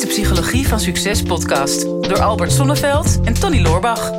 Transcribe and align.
is 0.00 0.06
de 0.06 0.22
Psychologie 0.22 0.68
van 0.68 0.80
Succes 0.80 1.22
podcast 1.22 1.82
door 1.82 2.20
Albert 2.20 2.52
Sonneveld 2.52 3.20
en 3.24 3.34
Tony 3.34 3.60
Loorbach. 3.60 4.10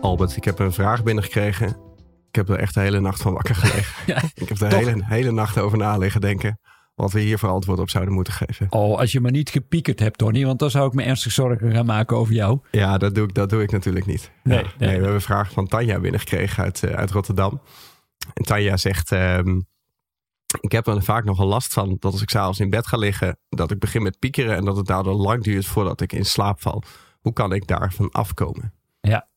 Albert, 0.00 0.36
ik 0.36 0.44
heb 0.44 0.58
een 0.58 0.72
vraag 0.72 1.02
binnengekregen. 1.02 1.68
Ik 2.28 2.34
heb 2.34 2.48
er 2.48 2.58
echt 2.58 2.74
de 2.74 2.80
hele 2.80 3.00
nacht 3.00 3.22
van 3.22 3.32
wakker 3.32 3.54
gelegen. 3.54 3.94
Ja, 4.14 4.22
ik 4.34 4.48
heb 4.48 4.60
er 4.60 4.68
de 4.68 4.76
hele, 4.76 5.04
hele 5.04 5.32
nacht 5.32 5.58
over 5.58 5.78
na 5.78 5.96
liggen 5.96 6.20
denken. 6.20 6.58
Wat 7.02 7.12
we 7.12 7.20
hier 7.20 7.38
voor 7.38 7.48
antwoord 7.48 7.78
op 7.78 7.90
zouden 7.90 8.14
moeten 8.14 8.32
geven. 8.32 8.66
Oh, 8.70 8.98
als 8.98 9.12
je 9.12 9.20
maar 9.20 9.30
niet 9.30 9.50
gepiekerd 9.50 10.00
hebt, 10.00 10.18
Tony. 10.18 10.44
Want 10.44 10.58
dan 10.58 10.70
zou 10.70 10.86
ik 10.86 10.92
me 10.92 11.02
ernstig 11.02 11.32
zorgen 11.32 11.72
gaan 11.72 11.86
maken 11.86 12.16
over 12.16 12.34
jou. 12.34 12.58
Ja, 12.70 12.98
dat 12.98 13.14
doe 13.14 13.24
ik, 13.28 13.34
dat 13.34 13.50
doe 13.50 13.62
ik 13.62 13.70
natuurlijk 13.70 14.06
niet. 14.06 14.30
Nee, 14.42 14.58
Ja, 14.58 14.62
nee. 14.62 14.88
we 14.88 14.94
hebben 14.94 15.12
een 15.14 15.20
vraag 15.20 15.52
van 15.52 15.66
Tanja 15.66 16.00
binnengekregen 16.00 16.64
uit, 16.64 16.82
eh, 16.82 16.94
uit 16.94 17.10
Rotterdam. 17.10 17.60
En 18.34 18.44
Tanja 18.44 18.76
zegt... 18.76 19.12
ehm, 19.12 19.60
ik 20.60 20.72
heb 20.72 20.86
er 20.86 21.02
vaak 21.02 21.24
nogal 21.24 21.46
last 21.46 21.72
van 21.72 21.96
dat 22.00 22.12
als 22.12 22.22
ik 22.22 22.30
s'avonds 22.30 22.60
in 22.60 22.70
bed 22.70 22.86
ga 22.86 22.96
liggen... 22.96 23.38
dat 23.48 23.70
ik 23.70 23.78
begin 23.78 24.02
met 24.02 24.18
piekeren 24.18 24.56
en 24.56 24.64
dat 24.64 24.76
het 24.76 24.86
daardoor 24.86 25.14
lang 25.14 25.42
duurt 25.42 25.66
voordat 25.66 26.00
ik 26.00 26.12
in 26.12 26.24
slaap 26.24 26.60
val. 26.60 26.82
Hoe 27.20 27.32
kan 27.32 27.52
ik 27.52 27.66
daarvan 27.66 28.10
afkomen? 28.10 28.72
Ja. 29.00 29.28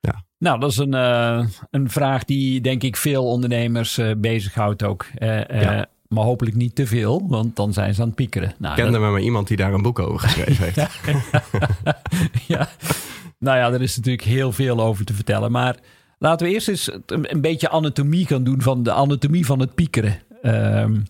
Ja. 0.00 0.24
Nou, 0.38 0.60
dat 0.60 0.70
is 0.70 0.76
een, 0.76 0.94
eh, 0.94 1.46
een 1.70 1.90
vraag 1.90 2.24
die 2.24 2.60
denk 2.60 2.82
ik 2.82 2.96
veel 2.96 3.26
ondernemers 3.26 3.98
eh 3.98 4.10
bezighoudt 4.16 4.82
ook. 4.82 5.06
Ja. 5.18 5.86
Maar 6.14 6.24
hopelijk 6.24 6.56
niet 6.56 6.74
te 6.74 6.86
veel, 6.86 7.28
want 7.28 7.56
dan 7.56 7.72
zijn 7.72 7.94
ze 7.94 8.00
aan 8.00 8.06
het 8.06 8.16
piekeren. 8.16 8.54
Nou, 8.58 8.76
Ik 8.76 8.82
kende 8.82 8.98
maar, 8.98 9.10
maar 9.10 9.20
iemand 9.20 9.48
die 9.48 9.56
daar 9.56 9.72
een 9.72 9.82
boek 9.82 9.98
over 9.98 10.20
geschreven 10.20 10.64
heeft. 10.64 11.00
ja. 12.46 12.68
Nou 13.38 13.58
ja, 13.58 13.72
er 13.72 13.82
is 13.82 13.96
natuurlijk 13.96 14.24
heel 14.24 14.52
veel 14.52 14.80
over 14.80 15.04
te 15.04 15.14
vertellen. 15.14 15.50
Maar 15.50 15.76
laten 16.18 16.46
we 16.46 16.52
eerst 16.52 16.68
eens 16.68 16.92
een, 17.06 17.32
een 17.32 17.40
beetje 17.40 17.68
anatomie 17.68 18.26
gaan 18.26 18.44
doen 18.44 18.62
van 18.62 18.82
de 18.82 18.92
anatomie 18.92 19.46
van 19.46 19.60
het 19.60 19.74
piekeren. 19.74 20.22
Ehm, 20.42 21.00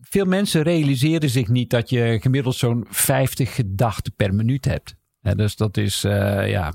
veel 0.00 0.24
mensen 0.24 0.62
realiseren 0.62 1.30
zich 1.30 1.48
niet 1.48 1.70
dat 1.70 1.90
je 1.90 2.18
gemiddeld 2.20 2.54
zo'n 2.54 2.86
50 2.88 3.54
gedachten 3.54 4.12
per 4.16 4.34
minuut 4.34 4.64
hebt. 4.64 4.94
Dus 5.22 5.56
dat 5.56 5.76
is 5.76 6.04
eh, 6.04 6.50
ja, 6.50 6.72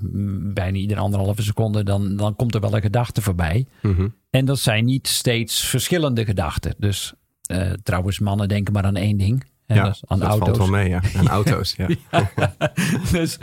bijna 0.53 0.78
iedere 0.78 1.00
anderhalve 1.00 1.42
seconde, 1.42 1.84
dan, 1.84 2.16
dan 2.16 2.36
komt 2.36 2.56
er 2.56 2.62
wel 2.62 2.76
een 2.76 2.81
gedachte 2.81 3.22
voorbij. 3.22 3.66
Mhm. 3.81 4.08
En 4.30 4.45
dat 4.45 4.59
zijn 4.59 4.86
niet 4.86 5.08
steeds 5.08 5.66
verschillende 5.66 6.26
gedachten. 6.26 6.75
Dus 6.78 7.14
eh, 7.42 7.72
trouwens, 7.84 8.20
mannen 8.20 8.48
denken 8.48 8.73
maar 8.73 8.84
aan 8.84 8.95
één 8.95 9.18
ding. 9.18 9.45
Ja, 9.66 9.84
dat 9.84 9.94
is 9.94 10.02
aan 10.06 10.20
dat 10.20 10.28
auto's. 10.30 10.48
valt 10.48 10.70
wel 10.70 10.80
mee, 10.80 10.90
ja. 10.90 11.02
En 11.14 11.28
auto's, 11.38 11.75
ja. 11.75 11.88
dus, 13.12 13.38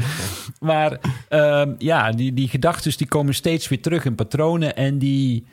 maar 0.61 1.01
ehm, 1.29 1.75
ja, 1.79 2.13
die, 2.13 2.33
die 2.33 2.49
gedachten 2.49 2.97
die 2.97 3.07
komen 3.07 3.35
steeds 3.35 3.69
weer 3.69 3.83
terug 3.83 4.05
in 4.05 4.15
patronen 4.15 4.77
en 4.77 4.99
die, 4.99 5.47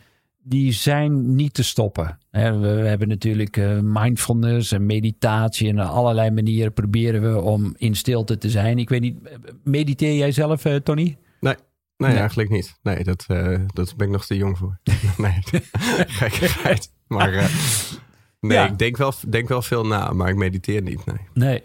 die 0.43 0.71
zijn 0.71 1.35
niet 1.35 1.53
te 1.53 1.63
stoppen. 1.63 2.17
We, 2.31 2.57
we 2.59 2.67
hebben 2.67 3.07
natuurlijk 3.07 3.57
eh, 3.57 3.79
mindfulness 3.81 4.71
en 4.71 4.85
meditatie 4.85 5.69
en 5.69 5.79
allerlei 5.79 6.31
manieren 6.31 6.73
proberen 6.73 7.21
we 7.33 7.41
om 7.41 7.73
in 7.77 7.95
stilte 7.95 8.37
te 8.37 8.49
zijn. 8.49 8.77
Ik 8.79 8.89
weet 8.89 9.01
niet, 9.01 9.17
mediteer 9.63 10.15
jij 10.15 10.31
zelf, 10.31 10.65
eh, 10.65 10.75
Tony? 10.75 11.17
Nee, 11.39 11.55
nee, 11.97 12.09
Nee. 12.09 12.19
eigenlijk 12.19 12.49
niet. 12.49 12.75
Nee, 12.83 13.03
dat, 13.03 13.25
eh, 13.27 13.59
dat 13.73 13.93
ben 13.97 14.07
ik 14.07 14.13
nog 14.13 14.25
te 14.25 14.35
jong 14.35 14.57
voor. 14.57 14.79
nee, 15.17 15.37
gekkigheid. 16.21 16.91
Maar 17.07 17.33
eh, 17.33 17.45
nee, 18.39 18.57
Ja. 18.57 18.65
ik 18.69 18.77
denk 18.77 18.97
wel, 18.97 19.13
denk 19.29 19.47
wel 19.47 19.61
veel 19.61 19.85
na, 19.85 20.11
maar 20.13 20.29
ik 20.29 20.35
mediteer 20.35 20.81
niet. 20.81 21.05
Nee. 21.05 21.17
Nee. 21.33 21.61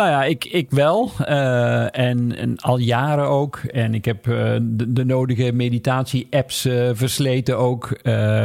Nou 0.00 0.12
ja, 0.12 0.24
ik, 0.24 0.44
ik 0.44 0.70
wel. 0.70 1.10
Eh, 1.18 1.98
en, 1.98 2.36
en 2.36 2.56
al 2.56 2.78
jaren 2.78 3.28
ook. 3.28 3.56
En 3.56 3.94
ik 3.94 4.04
heb 4.04 4.28
eh, 4.28 4.56
de, 4.62 4.92
de 4.92 5.04
nodige 5.04 5.52
meditatie-apps 5.52 6.64
eh, 6.64 6.90
versleten 6.92 7.58
ook 7.58 8.00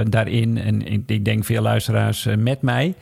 daarin. 0.10 0.58
En 0.58 0.82
ik, 0.82 1.04
ik 1.06 1.26
denk 1.26 1.46
veel 1.46 1.62
luisteraars 1.62 2.28
met 2.38 2.62
mij. 2.62 2.96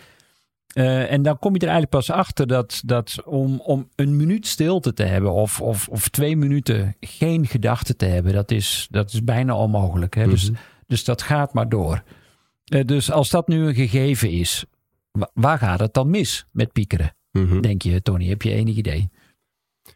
En 0.74 1.22
dan 1.22 1.40
kom 1.40 1.54
je 1.54 1.60
er 1.60 1.68
eigenlijk 1.68 1.96
pas 1.96 2.12
achter 2.12 2.48
dat, 2.48 2.82
dat 2.86 3.24
om, 3.26 3.60
om 3.60 3.90
een 3.96 4.16
minuut 4.16 4.48
stilte 4.48 4.94
te 4.94 5.04
hebben... 5.04 5.32
Of, 5.32 5.62
of, 5.62 5.88
of 5.88 6.10
twee 6.10 6.38
minuten 6.38 6.96
geen 7.00 7.48
gedachten 7.48 7.98
te 7.98 8.06
hebben... 8.06 8.34
dat 8.34 8.52
is, 8.52 8.88
dat 8.92 9.14
is 9.14 9.24
bijna 9.24 9.56
onmogelijk. 9.56 10.16
Hè? 10.16 10.28
dus, 10.28 10.52
dus 10.88 11.04
dat 11.04 11.22
gaat 11.22 11.54
maar 11.54 11.70
door. 11.70 12.04
Dus 12.64 13.12
als 13.12 13.30
dat 13.30 13.48
nu 13.48 13.68
een 13.68 13.76
gegeven 13.76 14.32
is... 14.32 14.66
wa- 15.12 15.32
waar 15.34 15.58
gaat 15.58 15.80
het 15.80 15.94
dan 15.94 16.10
mis 16.10 16.46
met 16.52 16.72
piekeren? 16.72 17.14
Mhm. 17.34 17.62
Denk 17.62 17.82
je, 17.82 18.02
Tony, 18.02 18.28
heb 18.28 18.42
je 18.42 18.52
enig 18.52 18.76
idee? 18.76 19.10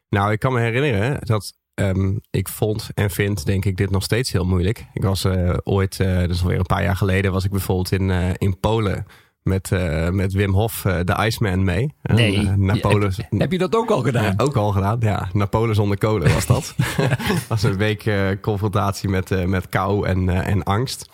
Nou, 0.09 0.31
ik 0.31 0.39
kan 0.39 0.53
me 0.53 0.59
herinneren 0.59 1.19
dat 1.19 1.53
ehm, 1.73 2.15
ik 2.29 2.47
vond 2.47 2.89
en 2.93 3.09
vind, 3.09 3.45
denk 3.45 3.65
ik, 3.65 3.77
dit 3.77 3.89
nog 3.89 4.03
steeds 4.03 4.31
heel 4.31 4.45
moeilijk. 4.45 4.85
Ik 4.93 5.03
was 5.03 5.23
eh, 5.23 5.53
ooit, 5.63 5.99
eh 5.99 6.27
dus 6.27 6.41
alweer 6.41 6.59
een 6.59 6.65
paar 6.65 6.83
jaar 6.83 6.95
geleden, 6.95 7.31
was 7.31 7.45
ik 7.45 7.51
bijvoorbeeld 7.51 7.91
in, 7.91 8.11
eh, 8.11 8.29
in 8.37 8.59
Polen 8.59 9.05
met, 9.43 9.69
met 10.11 10.33
Wim 10.33 10.53
Hof, 10.53 10.85
eh, 10.85 10.99
de 11.03 11.25
Iceman, 11.25 11.63
mee. 11.63 11.93
Naar 12.55 12.79
Polen. 12.79 13.13
Heb, 13.15 13.39
heb 13.39 13.51
je 13.51 13.57
dat 13.57 13.75
ook 13.75 13.91
al 13.91 14.01
gedaan? 14.01 14.23
Ja, 14.23 14.33
ook 14.37 14.55
al 14.55 14.71
gedaan, 14.71 14.97
ja. 14.99 15.29
Naar 15.33 15.49
Polen 15.49 15.75
zonder 15.75 15.97
kolen 15.97 16.33
was 16.33 16.45
dat. 16.45 16.75
was 17.49 17.63
een 17.63 17.77
week 17.77 18.11
confrontatie 18.41 19.09
met, 19.09 19.47
met 19.47 19.69
kou 19.69 20.07
en, 20.07 20.29
en 20.29 20.63
angst. 20.63 21.09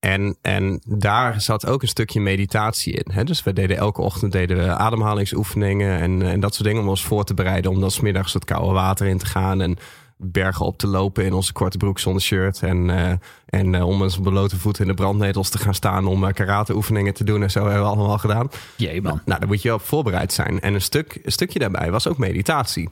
En, 0.00 0.36
en 0.42 0.82
daar 0.84 1.40
zat 1.40 1.66
ook 1.66 1.82
een 1.82 1.88
stukje 1.88 2.20
meditatie 2.20 2.92
in. 2.92 3.12
Hè? 3.12 3.24
Dus 3.24 3.42
we 3.42 3.52
deden 3.52 3.76
elke 3.76 4.00
ochtend 4.00 4.32
deden 4.32 4.56
we 4.56 4.74
ademhalingsoefeningen 4.74 5.98
en, 5.98 6.22
en 6.22 6.40
dat 6.40 6.54
soort 6.54 6.68
dingen 6.68 6.82
om 6.82 6.88
ons 6.88 7.04
voor 7.04 7.24
te 7.24 7.34
bereiden. 7.34 7.70
Om 7.70 7.80
dan 7.80 7.90
's 7.90 8.00
middags 8.00 8.32
het 8.32 8.44
koude 8.44 8.72
water 8.72 9.06
in 9.06 9.18
te 9.18 9.26
gaan 9.26 9.60
en 9.60 9.78
bergen 10.16 10.66
op 10.66 10.78
te 10.78 10.86
lopen 10.86 11.24
in 11.24 11.32
onze 11.32 11.52
korte 11.52 11.76
broek 11.76 11.98
zonder 11.98 12.22
shirt. 12.22 12.62
En, 12.62 12.90
eh, 12.90 13.12
en 13.46 13.74
eh, 13.74 13.86
om 13.86 14.02
onze 14.02 14.20
blote 14.20 14.58
voeten 14.58 14.82
in 14.82 14.88
de 14.88 14.94
brandnetels 14.94 15.48
te 15.48 15.58
gaan 15.58 15.74
staan 15.74 16.06
om 16.06 16.24
uh, 16.24 16.32
karate 16.32 16.74
oefeningen 16.74 17.14
te 17.14 17.24
doen. 17.24 17.42
En 17.42 17.50
zo 17.50 17.62
hebben 17.62 17.82
we 17.82 17.88
allemaal 17.88 18.18
gedaan. 18.18 18.48
Jee, 18.76 19.02
man. 19.02 19.20
Nou, 19.24 19.40
daar 19.40 19.48
moet 19.48 19.62
je 19.62 19.68
wel 19.68 19.76
op 19.76 19.84
voorbereid 19.84 20.32
zijn. 20.32 20.60
En 20.60 20.74
een, 20.74 20.82
stuk, 20.82 21.20
een 21.22 21.32
stukje 21.32 21.58
daarbij 21.58 21.90
was 21.90 22.08
ook 22.08 22.18
meditatie. 22.18 22.88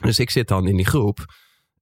Dus 0.00 0.18
ik 0.18 0.30
zit 0.30 0.48
dan 0.48 0.68
in 0.68 0.76
die 0.76 0.86
groep. 0.86 1.24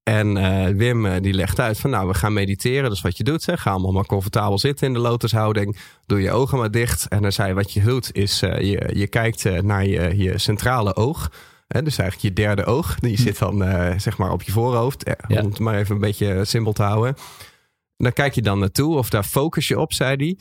En 0.04 0.36
eh, 0.36 0.74
Wim 0.74 1.06
eh, 1.06 1.22
die 1.22 1.32
legt 1.32 1.60
uit 1.60 1.78
van 1.78 1.90
nou, 1.90 2.08
we 2.08 2.14
gaan 2.14 2.32
mediteren. 2.32 2.90
Dus 2.90 3.00
wat 3.00 3.16
je 3.16 3.24
doet, 3.24 3.42
zeg, 3.42 3.62
ga 3.62 3.70
allemaal 3.70 3.92
maar 3.92 4.06
comfortabel 4.06 4.58
zitten 4.58 4.86
in 4.86 4.92
de 4.92 4.98
lotushouding. 4.98 5.76
Doe 6.06 6.20
je 6.20 6.30
ogen 6.30 6.58
maar 6.58 6.70
dicht. 6.70 7.08
En 7.08 7.22
dan 7.22 7.32
zei 7.32 7.54
wat 7.54 7.72
je 7.72 7.82
doet 7.82 8.14
is, 8.14 8.42
eh, 8.42 8.60
je, 8.60 8.90
je 8.94 9.06
kijkt 9.06 9.62
naar 9.62 9.86
je, 9.86 10.16
je 10.16 10.38
centrale 10.38 10.96
oog. 10.96 11.30
Hè, 11.68 11.82
dus 11.82 11.98
eigenlijk 11.98 12.28
je 12.36 12.42
derde 12.42 12.64
oog. 12.64 12.94
Die 13.00 13.18
zit 13.18 13.38
dan 13.38 13.58
zeg 14.00 14.18
maar 14.18 14.32
op 14.32 14.42
je 14.42 14.52
voorhoofd. 14.52 15.04
Eh, 15.04 15.14
Ja. 15.28 15.40
Om 15.40 15.48
het 15.48 15.58
maar 15.58 15.78
even 15.78 15.94
een 15.94 16.00
beetje 16.00 16.44
simpel 16.44 16.72
te 16.72 16.82
houden. 16.82 17.14
Daar 17.96 18.12
kijk 18.12 18.34
je 18.34 18.42
dan 18.42 18.58
naartoe 18.58 18.96
of 18.96 19.10
daar 19.10 19.24
focus 19.24 19.68
je 19.68 19.80
op, 19.80 19.92
zei 19.92 20.16
hij. 20.16 20.38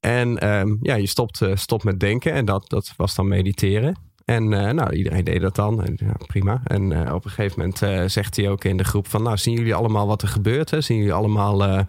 En 0.00 0.38
ehm, 0.38 0.76
ja, 0.80 0.94
je 0.94 1.06
stopt, 1.06 1.40
stopt 1.54 1.84
met 1.84 2.00
denken. 2.00 2.32
En 2.32 2.44
dat, 2.44 2.68
dat 2.68 2.92
was 2.96 3.14
dan 3.14 3.28
mediteren. 3.28 3.96
En 4.24 4.52
eh, 4.52 4.72
nou, 4.72 4.92
iedereen 4.92 5.24
deed 5.24 5.40
dat 5.40 5.54
dan. 5.54 5.84
En, 5.84 5.96
ja, 5.96 6.14
prima. 6.26 6.60
En 6.64 7.06
eh, 7.06 7.14
op 7.14 7.24
een 7.24 7.30
gegeven 7.30 7.58
moment 7.58 7.82
eh, 7.82 8.04
zegt 8.06 8.36
hij 8.36 8.48
ook 8.48 8.64
in 8.64 8.76
de 8.76 8.84
groep 8.84 9.08
van... 9.08 9.22
Nou, 9.22 9.36
zien 9.36 9.54
jullie 9.54 9.74
allemaal 9.74 10.06
wat 10.06 10.22
er 10.22 10.28
gebeurt? 10.28 10.70
Hè? 10.70 10.80
Zien 10.80 10.96
jullie 10.96 11.12
allemaal 11.12 11.86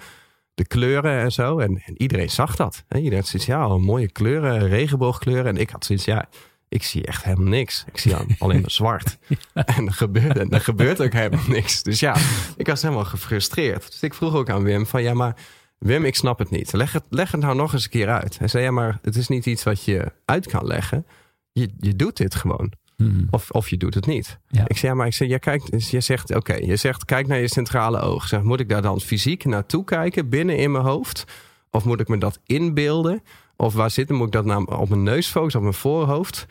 de 0.54 0.68
kleuren 0.68 1.20
en 1.20 1.32
zo? 1.32 1.60
En, 1.60 1.82
en 1.86 2.02
iedereen 2.02 2.30
zag 2.30 2.56
dat. 2.56 2.84
Hè? 2.88 2.98
Iedereen 2.98 3.20
had 3.20 3.28
zoiets, 3.28 3.50
ja, 3.50 3.68
oh, 3.68 3.82
mooie 3.82 4.12
kleuren, 4.12 4.68
regenboogkleuren. 4.68 5.46
En 5.46 5.58
ik 5.58 5.70
had 5.70 5.86
zoiets, 5.86 6.06
ja, 6.06 6.30
ik 6.70 6.84
zie 6.84 7.06
echt 7.06 7.24
helemaal 7.24 7.48
niks. 7.48 7.84
Ik 7.88 7.98
zie 7.98 8.16
alleen 8.38 8.62
maar 8.62 8.72
zwart. 8.72 9.18
En 9.54 9.86
er 9.86 9.94
gebeurt, 9.94 10.38
en 10.38 10.50
er 10.50 10.62
gebeurt 10.62 11.02
ook 11.02 11.14
helemaal 11.14 11.48
niks. 11.48 11.84
Dus 11.84 12.00
ja, 12.00 12.16
ik 12.58 12.68
was 12.68 12.82
helemaal 12.82 13.06
gefrustreerd. 13.06 13.92
Dus 13.92 14.02
ik 14.02 14.14
vroeg 14.14 14.36
ook 14.36 14.50
aan 14.50 14.64
Wim 14.64 14.86
van, 14.86 15.04
ja, 15.04 15.14
maar... 15.14 15.36
Wim, 15.78 16.06
ik 16.06 16.16
snap 16.16 16.40
het 16.40 16.50
niet. 16.50 16.74
Leg 16.74 16.94
het, 16.94 17.04
leg 17.10 17.32
het 17.32 17.42
nou 17.42 17.56
nog 17.56 17.74
eens 17.74 17.84
een 17.84 17.90
keer 17.90 18.10
uit. 18.10 18.40
Hij 18.40 18.48
zei, 18.48 18.64
ja, 18.64 18.72
maar 18.72 19.00
het 19.02 19.16
is 19.16 19.28
niet 19.28 19.46
iets 19.46 19.64
wat 19.64 19.84
je 19.84 20.12
uit 20.26 20.48
kan 20.48 20.66
leggen. 20.66 21.06
Je, 21.54 21.70
je 21.80 21.96
doet 21.96 22.18
dit 22.18 22.36
gewoon. 22.36 22.72
Hmm. 22.98 23.28
Of, 23.30 23.52
of 23.52 23.70
je 23.70 23.78
doet 23.78 23.94
het 23.94 24.06
niet. 24.06 24.40
Ja. 24.48 24.64
Ik 24.68 24.78
zei, 24.78 24.92
ja, 24.92 24.98
maar 24.98 25.08
ik 25.08 25.14
zei, 25.14 25.30
jij 25.30 25.40
kijkt, 25.40 25.72
dus 25.72 25.92
je 25.92 26.02
zegt, 26.02 26.36
oké, 26.36 26.54
je 26.54 26.76
zegt, 26.76 27.06
kijk 27.06 27.28
naar 27.28 27.40
je 27.40 27.48
centrale 27.48 28.00
oog. 28.00 28.28
Zeg, 28.28 28.42
moet 28.42 28.60
ik 28.60 28.70
daar 28.70 28.82
dan 28.82 29.02
fysiek 29.02 29.46
naartoe 29.46 29.84
kijken, 29.84 30.30
binnen 30.30 30.58
in 30.58 30.72
mijn 30.72 30.84
hoofd? 30.84 31.24
Of 31.72 31.86
moet 31.86 32.00
ik 32.00 32.08
me 32.08 32.18
dat 32.18 32.40
inbeelden? 32.46 33.24
Of 33.56 33.74
waar 33.74 33.92
zit 33.92 34.08
het? 34.08 34.18
Moet 34.18 34.28
ik 34.28 34.34
dat 34.34 34.46
nou 34.46 34.76
op 34.76 34.90
mijn 34.90 35.04
neus 35.04 35.28
focussen, 35.28 35.60
op 35.60 35.66
mijn 35.66 35.80
voorhoofd? 35.80 36.46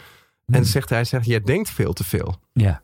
En 0.46 0.64
zegt 0.64 0.88
hij, 0.88 1.04
zegt, 1.04 1.26
jij 1.26 1.40
denkt 1.40 1.70
veel 1.70 1.92
te 1.92 2.04
veel. 2.04 2.36
Ja. 2.52 2.82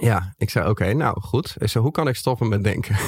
Ja, 0.00 0.34
ik 0.36 0.50
zei, 0.50 0.68
oké, 0.68 0.92
nou 0.92 1.20
goed. 1.20 1.56
Ik 1.58 1.68
zei, 1.68 1.84
hoe 1.84 1.92
kan 1.92 2.08
ik 2.08 2.16
stoppen 2.16 2.48
met 2.48 2.64
denken? 2.64 2.96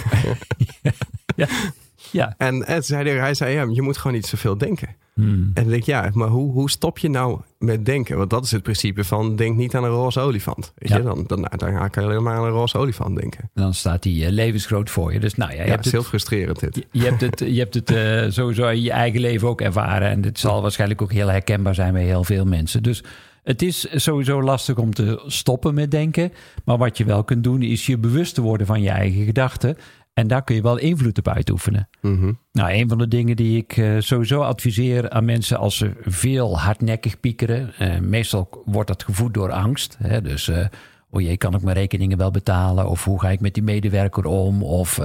Ja. 1.37 1.47
Ja. 2.12 2.34
En, 2.38 2.66
en 2.66 2.82
zei 2.82 3.08
hij, 3.08 3.19
hij 3.19 3.34
zei, 3.34 3.55
ja, 3.55 3.66
je 3.72 3.82
moet 3.82 3.96
gewoon 3.96 4.12
niet 4.12 4.26
zoveel 4.26 4.58
denken. 4.58 4.88
Hmm. 5.14 5.31
En 5.55 5.62
dan 5.62 5.64
denk 5.69 5.81
ik, 5.81 5.84
ja, 5.84 6.10
maar 6.12 6.28
hoe, 6.28 6.52
hoe 6.52 6.70
stop 6.70 6.99
je 6.99 7.08
nou 7.10 7.40
met 7.58 7.84
denken? 7.87 8.16
Want 8.16 8.31
dat 8.31 8.44
is 8.44 8.50
het 8.50 8.62
principe 8.62 9.05
van 9.05 9.37
denk 9.37 9.56
niet 9.56 9.75
aan 9.75 9.84
een 9.84 9.90
roze 9.90 10.20
olifant. 10.20 10.72
Weet 10.76 10.88
Ja. 10.88 10.96
je, 10.96 11.02
dan, 11.02 11.25
dan, 11.26 11.46
dan 11.56 11.90
kan 11.90 12.02
je 12.02 12.08
alleen 12.08 12.22
maar 12.22 12.34
aan 12.37 12.44
een 12.44 12.50
roze 12.50 12.78
olifant 12.78 13.16
denken. 13.20 13.50
Dan 13.55 13.75
staat 13.75 14.02
die 14.02 14.25
eh, 14.25 14.31
levensgroot 14.32 14.90
voor 14.90 15.12
je. 15.12 15.20
Dus 15.20 15.34
nou 15.34 15.50
ja, 15.50 15.56
je 15.56 15.62
Ja, 15.62 15.69
hebt 15.69 15.76
het 15.84 15.87
is 15.87 15.93
heel 15.93 16.02
frustrerend 16.02 16.60
dit. 16.60 16.75
je, 16.76 16.87
je 16.90 17.05
hebt 17.05 17.20
het, 17.20 17.38
je 17.38 17.58
hebt 17.58 17.75
het 17.75 17.90
eh, 17.90 18.25
sowieso 18.28 18.69
in 18.69 18.82
je 18.82 18.90
eigen 18.90 19.20
leven 19.20 19.49
ook 19.49 19.60
ervaren. 19.60 20.08
En 20.08 20.20
dit 20.20 20.38
zal 20.38 20.62
waarschijnlijk 20.62 21.02
ook 21.02 21.12
heel 21.12 21.28
herkenbaar 21.28 21.75
zijn 21.75 21.93
bij 21.93 22.05
heel 22.05 22.25
veel 22.25 22.44
mensen. 22.44 22.82
Dus 22.82 23.02
het 23.43 23.62
is 23.62 23.87
sowieso 23.94 24.43
lastig 24.43 24.76
om 24.76 24.94
te 24.94 25.22
stoppen 25.26 25.75
met 25.75 25.90
denken. 25.90 26.32
Maar 26.64 26.78
wat 26.78 26.99
je 26.99 27.05
wel 27.05 27.25
kunt 27.25 27.44
doen, 27.44 27.62
is 27.62 27.87
je 27.87 27.99
bewust 27.99 28.34
te 28.34 28.40
worden 28.40 28.66
van 28.66 28.82
je 28.82 28.90
eigen 28.90 29.25
gedachten. 29.25 29.76
En 30.19 30.26
daar 30.26 30.44
kun 30.44 30.55
je 30.55 30.62
wel 30.62 30.79
invloed 30.79 31.19
op 31.19 31.29
uitoefenen. 31.29 31.88
Mhm. 32.00 32.32
Nou, 32.53 32.73
een 32.73 32.88
van 32.88 32.99
de 32.99 33.09
dingen 33.09 33.37
die 33.37 33.56
ik 33.56 33.76
eh, 33.76 33.97
sowieso 33.99 34.41
adviseer 34.41 35.11
aan 35.11 35.25
mensen 35.25 35.59
als 35.59 35.76
ze 35.76 35.91
veel 36.00 36.59
hardnekkig 36.59 37.20
piekeren. 37.20 37.75
eh, 37.79 37.99
meestal 37.99 38.62
wordt 38.65 38.88
dat 38.88 39.03
gevoed 39.03 39.35
door 39.35 39.53
angst. 39.53 39.97
Hè? 40.03 40.23
Dus, 40.23 40.49
eh 40.49 40.67
oh 41.11 41.20
jee, 41.20 41.37
kan 41.37 41.55
ik 41.55 41.62
mijn 41.62 41.76
rekeningen 41.76 42.19
wel 42.19 42.31
betalen? 42.31 42.88
Of 42.88 43.05
hoe 43.05 43.20
ga 43.20 43.31
ik 43.31 43.41
met 43.41 43.55
die 43.55 43.62
medewerker 43.62 44.25
om? 44.25 44.62
Of 44.62 44.97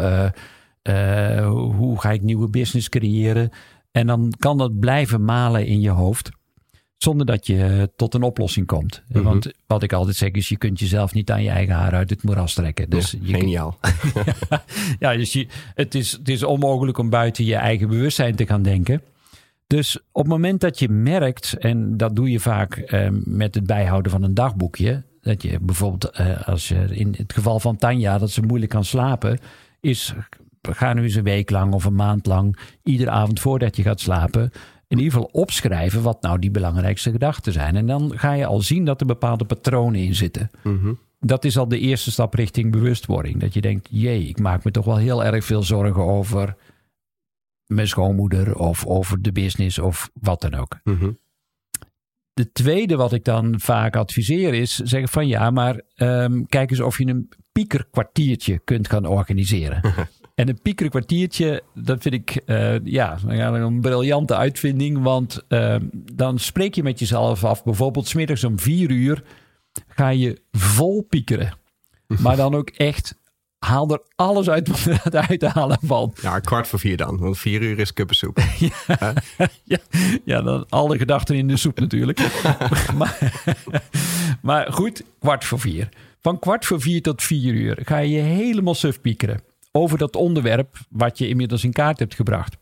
hoe 1.52 2.00
ga 2.02 2.12
ik 2.12 2.22
nieuwe 2.22 2.50
business 2.50 2.90
creëren? 2.90 3.50
En 3.92 4.08
dan 4.08 4.34
kan 4.38 4.58
dat 4.58 4.80
blijven 4.80 5.26
malen 5.26 5.66
in 5.66 5.80
je 5.82 5.90
hoofd. 5.90 6.30
Zonder 7.04 7.26
dat 7.26 7.48
je 7.48 7.90
tot 7.96 8.14
een 8.14 8.24
oplossing 8.24 8.66
komt. 8.68 9.04
Mhm. 9.08 9.24
Want 9.24 9.52
wat 9.68 9.84
ik 9.84 9.94
altijd 9.94 10.16
zeg 10.16 10.32
is, 10.32 10.50
je 10.50 10.58
kunt 10.58 10.80
jezelf 10.80 11.14
niet 11.14 11.32
aan 11.32 11.44
je 11.44 11.50
eigen 11.50 11.76
haar 11.76 11.94
uit 11.94 12.10
het 12.10 12.24
moeras 12.24 12.54
trekken. 12.54 12.90
Dus 12.90 13.12
Ja, 13.12 13.18
je 13.22 13.26
kunt- 13.28 13.38
geniaal. 13.40 13.78
ja, 15.00 15.16
dus 15.16 15.34
je, 15.34 15.48
het, 15.76 15.96
is, 15.96 16.12
het 16.12 16.30
is 16.30 16.44
onmogelijk 16.44 16.98
om 16.98 17.10
buiten 17.10 17.46
je 17.46 17.56
eigen 17.56 17.88
bewustzijn 17.90 18.36
te 18.36 18.46
gaan 18.46 18.62
denken. 18.64 19.02
Dus 19.68 19.98
op 20.12 20.22
het 20.24 20.32
moment 20.32 20.62
dat 20.62 20.80
je 20.80 20.90
merkt, 20.90 21.54
en 21.60 21.98
dat 21.98 22.16
doe 22.16 22.32
je 22.32 22.40
vaak 22.40 22.76
eh, 22.78 23.08
met 23.12 23.56
het 23.56 23.66
bijhouden 23.66 24.12
van 24.12 24.24
een 24.24 24.34
dagboekje. 24.34 25.04
Dat 25.22 25.42
je 25.42 25.60
bijvoorbeeld, 25.62 26.10
eh, 26.10 26.48
als 26.48 26.68
je 26.68 26.86
in 26.90 27.14
het 27.18 27.34
geval 27.34 27.60
van 27.60 27.76
Tanja, 27.76 28.18
dat 28.18 28.32
ze 28.32 28.42
moeilijk 28.42 28.72
kan 28.72 28.84
slapen, 28.86 29.40
is 29.80 30.14
ga 30.72 30.94
nu 30.94 31.04
eens 31.04 31.16
een 31.16 31.24
week 31.24 31.50
lang 31.50 31.74
of 31.74 31.86
een 31.86 31.96
maand 31.96 32.26
lang, 32.26 32.58
iedere 32.84 33.10
avond 33.10 33.40
voordat 33.40 33.76
je 33.76 33.82
gaat 33.84 34.00
slapen, 34.00 34.52
in 34.94 35.00
ieder 35.00 35.14
geval 35.14 35.42
opschrijven 35.42 36.02
wat 36.02 36.22
nou 36.22 36.40
die 36.40 36.52
belangrijkste 36.52 37.12
gedachten 37.12 37.54
zijn. 37.54 37.76
En 37.76 37.88
dan 37.88 38.12
ga 38.16 38.34
je 38.34 38.46
al 38.46 38.62
zien 38.62 38.86
dat 38.86 39.00
er 39.02 39.06
bepaalde 39.08 39.46
patronen 39.46 40.00
in 40.02 40.16
zitten 40.16 40.52
Mhm. 40.64 40.94
dat 41.20 41.46
is 41.46 41.58
al 41.58 41.68
de 41.68 41.80
eerste 41.80 42.12
stap 42.12 42.34
richting 42.34 42.72
bewustwording. 42.72 43.40
Dat 43.40 43.54
je 43.54 43.62
denkt, 43.62 43.88
jee, 43.92 44.28
ik 44.28 44.40
maak 44.40 44.64
me 44.64 44.72
toch 44.72 44.86
wel 44.86 44.98
heel 44.98 45.24
erg 45.24 45.46
veel 45.46 45.64
zorgen 45.64 46.04
over 46.04 46.56
mijn 47.66 47.88
schoonmoeder 47.88 48.56
of 48.58 48.86
over 48.86 49.22
de 49.22 49.32
business 49.32 49.80
of 49.80 50.10
wat 50.22 50.42
dan 50.42 50.54
ook. 50.54 50.80
Mhm. 50.84 51.12
De 52.34 52.52
tweede 52.52 52.96
wat 52.96 53.14
ik 53.14 53.24
dan 53.24 53.60
vaak 53.60 53.96
adviseer 53.96 54.54
is 54.54 54.76
zeggen 54.76 55.10
van 55.10 55.28
ja, 55.28 55.50
maar 55.50 55.82
ehm, 55.96 56.44
kijk 56.44 56.70
eens 56.70 56.80
of 56.80 56.98
je 56.98 57.06
een 57.08 57.30
piekerkwartiertje 57.52 58.60
kunt 58.60 58.90
gaan 58.90 59.06
organiseren. 59.06 59.82
en 60.36 60.50
een 60.50 60.62
piekerkwartiertje, 60.62 61.64
dat 61.74 62.02
vind 62.02 62.14
ik 62.14 62.36
eh, 62.36 62.86
ja, 62.86 63.18
een 63.26 63.82
briljante 63.82 64.36
uitvinding, 64.36 65.04
want 65.04 65.44
ehm, 65.48 65.82
dan 66.14 66.40
spreek 66.40 66.76
je 66.76 66.84
met 66.84 67.00
jezelf 67.00 67.44
af, 67.44 67.64
bijvoorbeeld 67.64 68.08
smiddags 68.08 68.44
om 68.44 68.60
vier 68.60 68.90
uur 68.92 69.24
ga 69.88 70.10
je 70.10 70.42
vol 70.52 71.02
piekeren. 71.10 71.54
Maar 72.24 72.36
dan 72.36 72.56
ook 72.56 72.70
echt, 72.70 73.20
haal 73.60 73.92
er 73.92 74.02
alles 74.16 74.50
uit 74.50 74.68
wat 74.86 75.14
eruit 75.14 75.40
te 75.40 75.48
halen 75.48 75.78
valt. 75.82 76.22
Ja, 76.22 76.40
kwart 76.40 76.68
voor 76.68 76.80
vier 76.80 76.98
dan. 76.98 77.18
Want 77.18 77.38
vier 77.38 77.62
uur 77.62 77.80
is 77.80 77.94
kuppensoep. 77.94 78.40
Ja, 79.64 79.78
ja, 80.26 80.42
dan 80.42 80.66
alle 80.70 80.98
gedachten 80.98 81.36
in 81.36 81.48
de 81.48 81.58
soep 81.58 81.80
natuurlijk. 81.80 82.20
maar, 82.98 83.42
maar 84.42 84.74
goed, 84.74 85.04
kwart 85.20 85.46
voor 85.46 85.60
vier. 85.60 85.90
Van 86.22 86.40
kwart 86.40 86.66
voor 86.66 86.82
vier 86.82 87.02
tot 87.02 87.24
vier 87.24 87.54
uur 87.54 87.80
ga 87.86 87.98
je 87.98 88.10
je 88.10 88.22
helemaal 88.22 88.76
suf 88.76 89.02
piekeren. 89.02 89.53
Over 89.76 89.98
dat 89.98 90.16
onderwerp 90.16 90.78
wat 90.90 91.18
je 91.18 91.28
inmiddels 91.28 91.64
in 91.64 91.72
kaart 91.72 92.00
hebt 92.00 92.16
gebracht. 92.16 92.58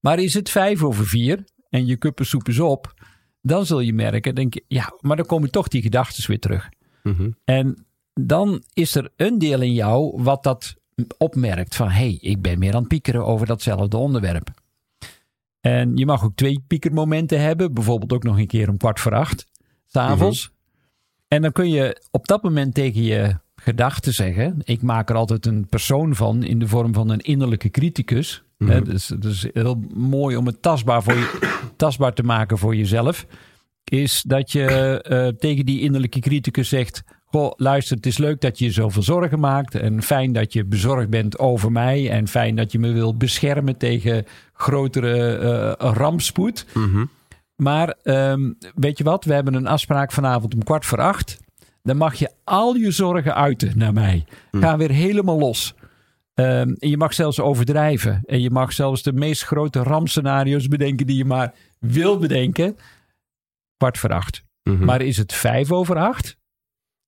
Maar 0.00 0.18
is 0.18 0.34
het 0.34 0.50
vijf 0.50 0.82
over 0.82 1.06
vier 1.06 1.44
en 1.70 1.86
je 1.86 1.96
kuppensoep 1.96 2.48
is 2.48 2.60
op, 2.60 2.94
dan 3.40 3.66
zul 3.66 3.80
je 3.80 3.92
merken, 3.92 4.34
denk 4.34 4.54
je, 4.54 4.64
ja, 4.68 4.96
maar 5.00 5.16
dan 5.16 5.26
komen 5.26 5.50
toch 5.50 5.68
die 5.68 5.82
gedachten 5.82 6.28
weer 6.28 6.40
terug. 6.40 6.68
Mhm. 7.02 7.30
En 7.44 7.86
dan 8.14 8.62
is 8.72 8.94
er 8.94 9.12
een 9.16 9.38
deel 9.38 9.60
in 9.60 9.72
jou 9.72 10.22
wat 10.22 10.42
dat 10.42 10.74
opmerkt 11.18 11.76
van 11.76 11.88
hé, 11.88 11.94
hey, 11.94 12.18
ik 12.20 12.42
ben 12.42 12.58
meer 12.58 12.74
aan 12.74 12.80
het 12.80 12.88
piekeren 12.88 13.26
over 13.26 13.46
datzelfde 13.46 13.96
onderwerp. 13.96 14.50
En 15.60 15.96
je 15.96 16.06
mag 16.06 16.24
ook 16.24 16.34
twee 16.34 16.64
piekermomenten 16.66 17.40
hebben, 17.40 17.74
bijvoorbeeld 17.74 18.12
ook 18.12 18.22
nog 18.22 18.38
een 18.38 18.46
keer 18.46 18.68
om 18.68 18.76
kwart 18.76 19.00
voor 19.00 19.14
acht, 19.14 19.46
s'avonds. 19.86 20.50
En 21.28 21.42
dan 21.42 21.52
kun 21.52 21.70
je 21.70 22.02
op 22.10 22.26
dat 22.26 22.42
moment 22.42 22.74
tegen 22.74 23.02
je 23.02 23.36
gedachten 23.66 24.14
zeggen, 24.14 24.58
ik 24.64 24.82
maak 24.82 25.10
er 25.10 25.16
altijd 25.16 25.46
een 25.46 25.66
persoon 25.66 26.14
van 26.14 26.42
in 26.42 26.58
de 26.58 26.68
vorm 26.68 26.94
van 26.94 27.10
een 27.10 27.20
innerlijke 27.20 27.70
criticus. 27.70 28.42
Mhm. 28.58 28.70
Hè, 28.70 28.82
dus 28.82 29.08
het 29.08 29.24
is 29.24 29.46
heel 29.52 29.84
mooi 29.94 30.36
om 30.36 30.46
het 30.46 30.62
tastbaar, 30.62 31.02
voor 31.02 31.14
je, 31.14 31.38
tastbaar 31.76 32.12
te 32.12 32.22
maken 32.22 32.58
voor 32.58 32.76
jezelf. 32.76 33.26
Is 33.84 34.22
dat 34.26 34.52
je 34.52 34.64
eh, 35.02 35.28
tegen 35.28 35.66
die 35.66 35.80
innerlijke 35.80 36.20
criticus 36.20 36.68
zegt: 36.68 37.02
Goh, 37.24 37.52
luister, 37.56 37.96
het 37.96 38.06
is 38.06 38.18
leuk 38.18 38.40
dat 38.40 38.58
je 38.58 38.64
je 38.64 38.70
zoveel 38.70 39.02
zorgen 39.02 39.40
maakt. 39.40 39.74
En 39.74 40.02
fijn 40.02 40.32
dat 40.32 40.52
je 40.52 40.64
bezorgd 40.64 41.10
bent 41.10 41.38
over 41.38 41.72
mij. 41.72 42.10
En 42.10 42.28
fijn 42.28 42.56
dat 42.56 42.72
je 42.72 42.78
me 42.78 42.92
wilt 42.92 43.18
beschermen 43.18 43.76
tegen 43.76 44.24
grotere 44.52 45.36
eh, 45.36 45.92
rampspoed. 45.92 46.66
Mhm. 46.74 47.04
Maar 47.56 47.96
ehm, 48.02 48.52
weet 48.74 48.98
je 48.98 49.04
wat? 49.04 49.24
We 49.24 49.34
hebben 49.34 49.54
een 49.54 49.66
afspraak 49.66 50.12
vanavond 50.12 50.54
om 50.54 50.64
kwart 50.64 50.86
voor 50.86 51.00
acht. 51.00 51.38
Dan 51.86 51.96
mag 51.96 52.14
je 52.14 52.30
al 52.44 52.74
je 52.74 52.90
zorgen 52.90 53.34
uiten 53.34 53.78
naar 53.78 53.92
mij. 53.92 54.24
Ga 54.50 54.76
weer 54.76 54.90
helemaal 54.90 55.38
los. 55.38 55.74
Ehm, 56.34 56.74
en 56.78 56.88
je 56.88 56.96
mag 56.96 57.14
zelfs 57.14 57.40
overdrijven. 57.40 58.22
En 58.24 58.40
je 58.40 58.50
mag 58.50 58.72
zelfs 58.72 59.02
de 59.02 59.12
meest 59.12 59.44
grote 59.44 59.82
rampscenario's 59.82 60.68
bedenken 60.68 61.06
die 61.06 61.16
je 61.16 61.24
maar 61.24 61.54
wil 61.78 62.18
bedenken. 62.18 62.76
Kwart 63.76 63.98
voor 63.98 64.12
acht. 64.12 64.42
Mhm. 64.62 64.84
Maar 64.84 65.00
is 65.00 65.16
het 65.16 65.32
vijf 65.32 65.72
over 65.72 65.96
acht? 65.96 66.36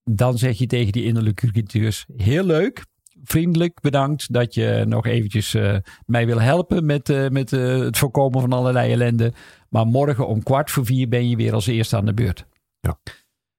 Dan 0.05 0.39
zeg 0.39 0.59
je 0.59 0.67
tegen 0.67 0.93
die 0.93 1.05
innerlijke 1.05 1.51
criticus: 1.51 2.07
heel 2.17 2.45
leuk, 2.45 2.85
vriendelijk, 3.23 3.81
bedankt 3.81 4.33
dat 4.33 4.55
je 4.55 4.85
nog 4.87 5.07
eventjes 5.07 5.55
eh, 5.55 5.77
mij 6.07 6.27
wil 6.27 6.41
helpen 6.41 6.87
met, 6.87 7.09
eh, 7.09 7.29
met 7.29 7.53
eh, 7.53 7.79
het 7.79 7.99
voorkomen 7.99 8.41
van 8.41 8.53
allerlei 8.53 8.93
ellende. 8.93 9.33
Maar 9.69 9.87
morgen 9.87 10.27
om 10.27 10.43
kwart 10.43 10.71
voor 10.71 10.85
vier 10.85 11.09
ben 11.09 11.29
je 11.29 11.37
weer 11.37 11.55
als 11.55 11.67
eerste 11.67 11.97
aan 11.97 12.07
de 12.07 12.15
beurt. 12.15 12.47
Ja. 12.81 12.99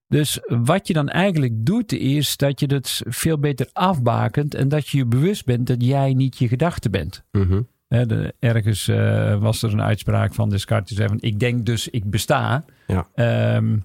Dus 0.10 0.40
wat 0.48 0.88
je 0.88 0.94
dan 0.94 1.10
eigenlijk 1.10 1.54
doet, 1.66 1.92
is 1.92 2.38
dat 2.38 2.60
je 2.60 2.66
het 2.66 3.02
veel 3.08 3.40
beter 3.40 3.70
afbakent 3.74 4.54
en 4.54 4.68
dat 4.70 4.88
je 4.88 4.98
je 4.98 5.06
bewust 5.06 5.46
bent 5.46 5.68
dat 5.68 5.84
jij 5.84 6.14
niet 6.14 6.38
je 6.38 6.48
gedachte 6.48 6.90
bent. 6.90 7.24
Mhm. 7.32 7.62
De- 7.88 8.34
ergens 8.40 8.88
eh, 8.88 9.42
was 9.42 9.64
er 9.64 9.74
een 9.74 9.82
uitspraak 9.82 10.34
van 10.34 10.50
Descartes 10.50 10.88
die 10.88 10.98
zei 10.98 11.10
van 11.10 11.18
ik 11.22 11.40
denk 11.40 11.66
dus 11.66 11.88
ik 11.88 12.10
besta. 12.10 12.66
Ja. 12.88 13.08
Ehm, 13.14 13.78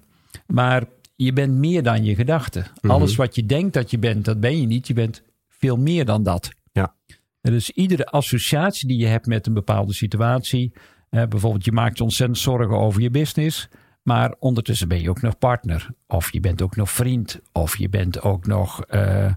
maar 0.47 0.83
je 1.15 1.33
bent 1.33 1.53
meer 1.53 1.83
dan 1.83 2.03
je 2.03 2.15
gedachten. 2.15 2.65
Mhm. 2.81 2.93
Alles 2.93 3.15
wat 3.15 3.35
je 3.35 3.45
denkt 3.45 3.73
dat 3.73 3.91
je 3.91 3.99
bent, 3.99 4.25
dat 4.25 4.39
ben 4.39 4.59
je 4.59 4.65
niet. 4.67 4.87
Je 4.87 4.93
bent 4.93 5.23
veel 5.49 5.77
meer 5.77 6.05
dan 6.05 6.23
dat. 6.23 6.49
Ja. 6.71 6.95
En 7.41 7.51
dus 7.51 7.69
iedere 7.69 8.05
associatie 8.05 8.87
die 8.87 8.97
je 8.97 9.07
hebt 9.07 9.25
met 9.25 9.47
een 9.47 9.53
bepaalde 9.53 9.93
situatie. 9.93 10.73
bijvoorbeeld 11.09 11.65
je 11.65 11.71
maakt 11.71 11.97
je 11.97 12.03
ontzettend 12.03 12.39
zorgen 12.39 12.77
over 12.77 13.01
je 13.01 13.09
business. 13.09 13.67
Maar 14.05 14.35
ondertussen 14.39 14.87
ben 14.87 15.01
je 15.01 15.09
ook 15.09 15.21
nog 15.21 15.37
partner. 15.37 15.89
Of 16.07 16.31
je 16.31 16.39
bent 16.39 16.61
ook 16.61 16.75
nog 16.75 16.91
vriend. 16.91 17.39
Of 17.51 17.77
je 17.77 17.89
bent 17.89 18.21
ook 18.21 18.45
nog 18.45 18.83
eh, 18.83 19.31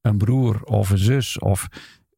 een 0.00 0.18
broer 0.18 0.62
of 0.62 0.90
een 0.90 0.98
zus. 0.98 1.38
Of 1.38 1.68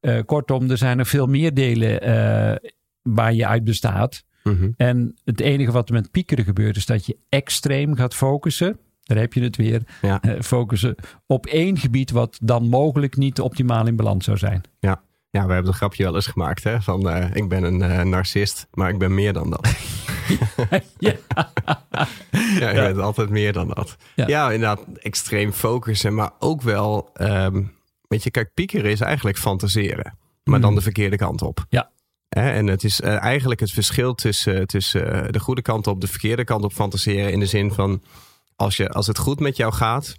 eh, 0.01 0.19
kortom, 0.25 0.71
er 0.71 0.79
zijn 0.79 0.99
er 0.99 1.07
veel 1.07 1.27
meer 1.27 1.55
delen 1.55 2.01
eh, 2.01 2.71
waar 3.03 3.35
je 3.35 3.47
uit 3.47 3.65
bestaat. 3.65 4.25
Mhm. 4.43 4.71
En 4.77 5.15
het 5.25 5.41
enige 5.41 5.73
wat 5.73 5.89
er 5.89 5.95
met 5.95 6.11
piekeren 6.11 6.45
gebeurt, 6.45 6.77
is 6.77 6.87
dat 6.87 7.07
je 7.07 7.17
extreem 7.29 7.95
gaat 7.95 8.15
focussen. 8.15 8.79
Daar 9.03 9.19
heb 9.19 9.33
je 9.33 9.43
het 9.43 9.57
weer. 9.57 9.83
Ja. 10.03 10.21
focussen 10.41 10.95
op 11.27 11.47
één 11.47 11.79
gebied 11.79 12.11
wat 12.11 12.39
dan 12.43 12.69
mogelijk 12.69 13.17
niet 13.17 13.41
optimaal 13.41 13.87
in 13.87 13.97
balans 13.97 14.25
zou 14.25 14.39
zijn. 14.39 14.61
Ja. 14.79 15.03
ja, 15.31 15.47
we 15.47 15.53
hebben 15.53 15.71
het 15.71 15.77
grapje 15.77 16.05
wel 16.05 16.15
eens 16.15 16.27
gemaakt. 16.27 16.65
Hè? 16.65 16.81
Van 16.81 17.11
ik 17.33 17.49
ben 17.49 17.63
een 17.63 18.09
narcist, 18.09 18.67
maar 18.73 18.91
ik 18.91 18.99
ben 18.99 19.15
meer 19.15 19.33
dan 19.33 19.51
dat. 19.51 19.69
ja. 20.99 21.15
Ja, 22.59 22.71
je 22.71 22.81
bent 22.81 22.99
altijd 22.99 23.31
meer 23.31 23.53
dan 23.53 23.69
dat. 23.69 23.97
Ja. 24.15 24.27
Ja, 24.27 24.51
inderdaad, 24.51 24.85
extreem 24.99 25.53
focussen, 25.53 26.15
maar 26.15 26.31
ook 26.39 26.63
wel, 26.63 27.11
weet 28.09 28.23
je, 28.23 28.31
kijk, 28.31 28.55
piekeren 28.55 28.91
is 28.91 29.01
eigenlijk 29.01 29.39
fantaseren, 29.39 30.19
maar 30.45 30.61
dan 30.61 30.75
de 30.75 30.81
verkeerde 30.81 31.17
kant 31.17 31.43
op. 31.43 31.67
Ja. 31.69 31.91
En 32.29 32.67
het 32.67 32.85
is 32.85 33.01
eh, 33.01 33.23
eigenlijk 33.23 33.61
het 33.61 33.71
verschil 33.71 34.15
tussen, 34.15 34.67
tussen 34.67 35.13
eh, 35.13 35.33
de 35.33 35.41
goede 35.41 35.63
kant 35.63 35.87
op, 35.87 36.01
de 36.01 36.07
verkeerde 36.07 36.45
kant 36.45 36.65
op 36.65 36.73
fantaseren, 36.73 37.33
in 37.33 37.41
de 37.41 37.47
zin 37.47 37.73
van, 37.73 38.03
als, 38.57 38.77
je, 38.77 38.89
als 38.89 39.07
het 39.07 39.19
goed 39.19 39.41
met 39.41 39.57
jou 39.57 39.73
gaat, 39.73 40.17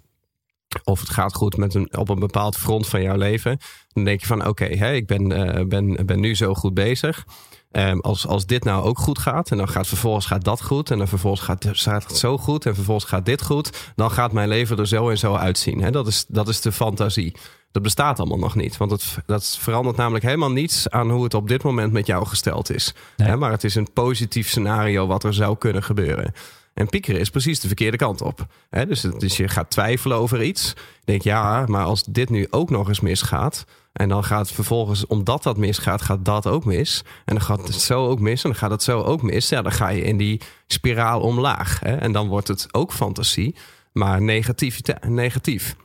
of 0.84 1.00
het 1.00 1.10
gaat 1.10 1.34
goed 1.34 1.56
met 1.56 1.74
een, 1.74 1.96
op 1.96 2.08
een 2.08 2.18
bepaald 2.18 2.56
front 2.56 2.88
van 2.88 3.02
jouw 3.02 3.16
leven, 3.16 3.58
dan 3.92 4.04
denk 4.04 4.20
je 4.20 4.26
van, 4.26 4.46
oké, 4.46 4.64
hè, 4.64 4.92
ik 4.92 5.06
ben, 5.06 5.32
eh, 5.32 5.66
ben, 5.66 6.06
ben 6.06 6.20
nu 6.20 6.34
zo 6.34 6.54
goed 6.54 6.74
bezig. 6.74 7.24
Ehm, 7.70 7.98
als, 7.98 8.26
als 8.26 8.46
dit 8.46 8.64
nou 8.64 8.84
ook 8.84 8.98
goed 8.98 9.18
gaat 9.18 9.50
en 9.50 9.56
dan 9.56 9.68
gaat 9.68 9.86
vervolgens 9.86 10.26
gaat 10.26 10.44
dat 10.44 10.62
goed 10.62 10.90
en 10.90 10.98
dan 10.98 11.08
vervolgens 11.08 11.42
gaat, 11.42 11.66
gaat 11.70 12.08
het 12.08 12.16
zo 12.16 12.38
goed 12.38 12.66
en 12.66 12.74
vervolgens 12.74 13.10
gaat 13.10 13.26
dit 13.26 13.42
goed, 13.42 13.92
dan 13.96 14.10
gaat 14.10 14.32
mijn 14.32 14.48
leven 14.48 14.78
er 14.78 14.86
zo 14.86 15.10
en 15.10 15.18
zo 15.18 15.34
uitzien. 15.34 15.82
Hè? 15.82 15.90
Dat, 15.90 16.06
is, 16.06 16.24
dat 16.28 16.48
is 16.48 16.60
de 16.60 16.72
fantasie. 16.72 17.34
Dat 17.70 17.82
bestaat 17.82 18.18
allemaal 18.18 18.38
nog 18.38 18.54
niet, 18.54 18.76
want 18.76 18.90
het, 18.90 19.18
dat 19.26 19.56
verandert 19.60 19.96
namelijk 19.96 20.24
helemaal 20.24 20.50
niets 20.50 20.90
aan 20.90 21.10
hoe 21.10 21.24
het 21.24 21.34
op 21.34 21.48
dit 21.48 21.62
moment 21.62 21.92
met 21.92 22.06
jou 22.06 22.26
gesteld 22.26 22.70
is. 22.70 22.94
Nee. 23.16 23.36
Maar 23.36 23.50
het 23.50 23.64
is 23.64 23.74
een 23.74 23.92
positief 23.92 24.48
scenario 24.48 25.06
wat 25.06 25.24
er 25.24 25.34
zou 25.34 25.58
kunnen 25.58 25.82
gebeuren. 25.82 26.32
En 26.78 26.88
piekeren 26.88 27.20
is 27.20 27.30
precies 27.30 27.60
de 27.60 27.66
verkeerde 27.66 27.96
kant 27.96 28.22
op. 28.22 28.46
Hè? 28.70 28.86
Dus, 28.86 29.00
dus 29.00 29.36
je 29.36 29.48
gaat 29.48 29.70
twijfelen 29.70 30.16
over 30.16 30.42
iets. 30.42 30.74
Denk 31.04 31.22
ja, 31.22 31.64
maar 31.66 31.84
als 31.84 32.04
dit 32.04 32.30
nu 32.30 32.46
ook 32.50 32.70
nog 32.70 32.88
eens 32.88 33.00
misgaat. 33.00 33.64
En 33.92 34.08
dan 34.08 34.24
gaat 34.24 34.50
vervolgens, 34.50 35.06
omdat 35.06 35.42
dat 35.42 35.56
misgaat, 35.56 36.02
gaat 36.02 36.24
dat 36.24 36.46
ook 36.46 36.64
mis. 36.64 37.02
En 37.24 37.34
dan 37.34 37.44
gaat 37.44 37.66
het 37.66 37.74
zo 37.74 38.06
ook 38.06 38.20
mis. 38.20 38.44
En 38.44 38.50
dan 38.50 38.58
gaat 38.58 38.70
het 38.70 38.82
zo 38.82 39.02
ook 39.02 39.22
mis. 39.22 39.48
Ja, 39.48 39.62
dan 39.62 39.72
ga 39.72 39.88
je 39.88 40.02
in 40.02 40.16
die 40.16 40.40
spiraal 40.66 41.20
omlaag. 41.20 41.80
Hè? 41.80 41.96
En 41.96 42.12
dan 42.12 42.28
wordt 42.28 42.48
het 42.48 42.66
ook 42.70 42.92
fantasie, 42.92 43.56
maar 43.92 44.22
negatief. 44.22 44.80
negatief. 45.06 45.76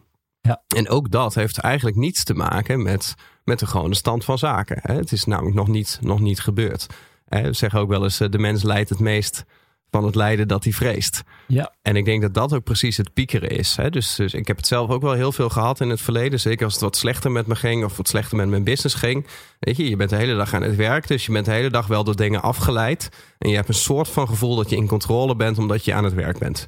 Ja. 0.41 0.63
En 0.67 0.89
ook 0.89 1.12
dat 1.12 1.35
heeft 1.35 1.57
eigenlijk 1.57 1.95
niets 1.95 2.23
te 2.23 2.33
maken 2.33 2.83
met, 2.83 3.13
met 3.43 3.59
de 3.59 3.67
gewone 3.67 3.95
stand 3.95 4.25
van 4.25 4.38
zaken. 4.38 4.79
Hè? 4.81 4.95
Het 4.95 5.12
is 5.12 5.25
namelijk 5.25 5.55
nog 5.55 5.67
niet, 5.67 6.00
nog 6.01 6.19
niet 6.19 6.39
gebeurd. 6.39 6.88
Hè? 7.25 7.41
We 7.41 7.53
zeggen 7.53 7.79
ook 7.79 7.89
wel 7.89 8.03
eens, 8.03 8.19
eh, 8.19 8.29
de 8.29 8.39
mens 8.39 8.63
lijdt 8.63 8.89
het 8.89 9.00
meest 9.00 9.45
van 9.93 10.05
het 10.05 10.15
lijden 10.15 10.47
dat 10.47 10.63
hij 10.63 10.73
vreest. 10.73 11.23
Ja. 11.47 11.73
En 11.81 11.95
ik 11.95 12.05
denk 12.05 12.21
dat 12.21 12.33
dat 12.33 12.53
ook 12.53 12.63
precies 12.63 12.97
het 12.97 13.13
piekeren 13.13 13.50
is. 13.50 13.75
Hè? 13.75 13.89
Dus, 13.89 14.15
dus 14.15 14.33
ik 14.33 14.47
heb 14.47 14.57
het 14.57 14.67
zelf 14.67 14.89
ook 14.89 15.01
wel 15.01 15.13
heel 15.13 15.31
veel 15.31 15.50
gehad 15.50 15.79
in 15.79 15.89
het 15.89 16.01
verleden. 16.01 16.39
Zeker 16.39 16.63
als 16.65 16.73
het 16.73 16.81
wat 16.81 16.95
slechter 16.95 17.31
met 17.31 17.47
me 17.47 17.55
ging 17.55 17.83
of 17.83 17.97
wat 17.97 18.07
slechter 18.07 18.38
met 18.38 18.47
mijn 18.47 18.63
business 18.63 18.95
ging. 18.95 19.27
Weet 19.59 19.77
je, 19.77 19.89
je 19.89 19.95
bent 19.95 20.09
de 20.09 20.15
hele 20.15 20.35
dag 20.35 20.53
aan 20.53 20.62
het 20.62 20.75
werk. 20.75 21.07
Dus 21.07 21.25
je 21.25 21.31
bent 21.31 21.45
de 21.45 21.51
hele 21.51 21.69
dag 21.69 21.88
wel 21.88 22.03
door 22.03 22.15
dingen 22.15 22.41
afgeleid. 22.41 23.09
En 23.38 23.50
je 23.50 23.55
hebt 23.55 23.67
een 23.67 23.73
soort 23.73 24.07
van 24.07 24.27
gevoel 24.27 24.55
dat 24.55 24.69
je 24.69 24.75
in 24.75 24.88
controle 24.88 25.35
bent 25.35 25.57
omdat 25.57 25.85
je 25.85 25.93
aan 25.93 26.03
het 26.03 26.13
werk 26.13 26.39
bent. 26.39 26.67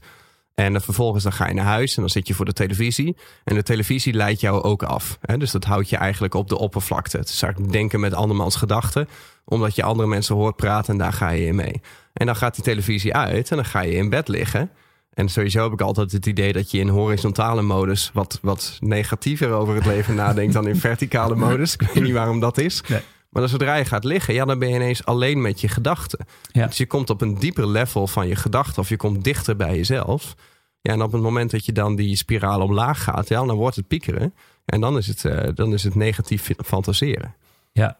En 0.55 0.71
dan 0.71 0.81
vervolgens 0.81 1.23
dan 1.23 1.33
ga 1.33 1.47
je 1.47 1.53
naar 1.53 1.65
huis 1.65 1.95
en 1.95 2.01
dan 2.01 2.09
zit 2.09 2.27
je 2.27 2.33
voor 2.33 2.45
de 2.45 2.53
televisie. 2.53 3.17
En 3.43 3.55
de 3.55 3.63
televisie 3.63 4.13
leidt 4.13 4.39
jou 4.39 4.61
ook 4.61 4.83
af. 4.83 5.17
Hè? 5.21 5.37
Dus 5.37 5.51
dat 5.51 5.63
houdt 5.63 5.89
je 5.89 5.97
eigenlijk 5.97 6.33
op 6.33 6.47
de 6.49 6.57
oppervlakte. 6.57 7.17
Het 7.17 7.29
is 7.29 7.41
eigenlijk 7.41 7.73
denken 7.73 7.99
met 7.99 8.13
andermans 8.13 8.55
gedachten. 8.55 9.07
Omdat 9.45 9.75
je 9.75 9.83
andere 9.83 10.07
mensen 10.07 10.35
hoort 10.35 10.55
praten 10.55 10.93
en 10.93 10.99
daar 10.99 11.13
ga 11.13 11.29
je 11.29 11.45
in 11.45 11.55
mee. 11.55 11.81
En 12.13 12.25
dan 12.25 12.35
gaat 12.35 12.55
die 12.55 12.63
televisie 12.63 13.13
uit 13.13 13.49
en 13.49 13.55
dan 13.55 13.65
ga 13.65 13.81
je 13.81 13.95
in 13.95 14.09
bed 14.09 14.27
liggen. 14.27 14.71
En 15.13 15.29
sowieso 15.29 15.63
heb 15.63 15.73
ik 15.73 15.81
altijd 15.81 16.11
het 16.11 16.25
idee 16.25 16.53
dat 16.53 16.71
je 16.71 16.77
in 16.77 16.87
horizontale 16.87 17.61
modus 17.61 18.11
wat, 18.13 18.39
wat 18.41 18.77
negatiever 18.79 19.51
over 19.51 19.75
het 19.75 19.85
leven 19.85 20.15
nadenkt 20.15 20.53
dan 20.53 20.67
in 20.67 20.75
verticale 20.75 21.35
modus. 21.35 21.73
Ik 21.73 21.81
weet 21.81 22.03
niet 22.03 22.13
waarom 22.13 22.39
dat 22.39 22.57
is. 22.57 22.81
Nee. 22.87 23.01
Maar 23.35 23.43
dan 23.43 23.53
zodra 23.53 23.75
je 23.75 23.85
gaat 23.85 24.03
liggen, 24.03 24.33
ja, 24.33 24.45
dan 24.45 24.59
ben 24.59 24.69
je 24.69 24.75
ineens 24.75 25.05
alleen 25.05 25.41
met 25.41 25.61
je 25.61 25.67
gedachten. 25.67 26.25
Ja. 26.51 26.67
Dus 26.67 26.77
je 26.77 26.87
komt 26.87 27.09
op 27.09 27.21
een 27.21 27.35
dieper 27.39 27.67
level 27.67 28.07
van 28.07 28.27
je 28.27 28.35
gedachten 28.35 28.81
of 28.81 28.89
je 28.89 28.97
komt 28.97 29.23
dichter 29.23 29.55
bij 29.55 29.75
jezelf. 29.75 30.35
Ja, 30.81 30.91
en 30.91 31.01
op 31.01 31.11
het 31.11 31.21
moment 31.21 31.51
dat 31.51 31.65
je 31.65 31.71
dan 31.71 31.95
die 31.95 32.15
spiraal 32.15 32.61
omlaag 32.61 33.03
gaat, 33.03 33.27
ja, 33.27 33.45
dan 33.45 33.55
wordt 33.55 33.75
het 33.75 33.87
piekeren. 33.87 34.33
En 34.65 34.81
dan 34.81 34.97
is 34.97 35.07
het, 35.07 35.25
eh, 35.25 35.49
dan 35.53 35.73
is 35.73 35.83
het 35.83 35.95
negatief 35.95 36.51
fantaseren. 36.65 37.35
Ja. 37.71 37.97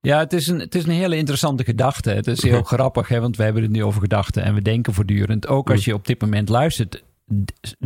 Ja, 0.00 0.18
het 0.18 0.32
is, 0.32 0.46
een, 0.46 0.58
het 0.58 0.74
is 0.74 0.84
een 0.84 0.90
hele 0.90 1.16
interessante 1.16 1.64
gedachte. 1.64 2.10
Het 2.10 2.26
is 2.26 2.42
heel 2.42 2.62
grappig, 2.74 3.08
hè, 3.08 3.20
want 3.20 3.36
we 3.36 3.42
hebben 3.42 3.62
het 3.62 3.70
nu 3.70 3.84
over 3.84 4.00
gedachten 4.00 4.42
en 4.42 4.54
we 4.54 4.62
denken 4.62 4.94
voortdurend. 4.94 5.46
Ook 5.46 5.70
als 5.70 5.84
je 5.84 5.94
op 5.94 6.06
dit 6.06 6.20
moment 6.20 6.48
luistert, 6.48 7.02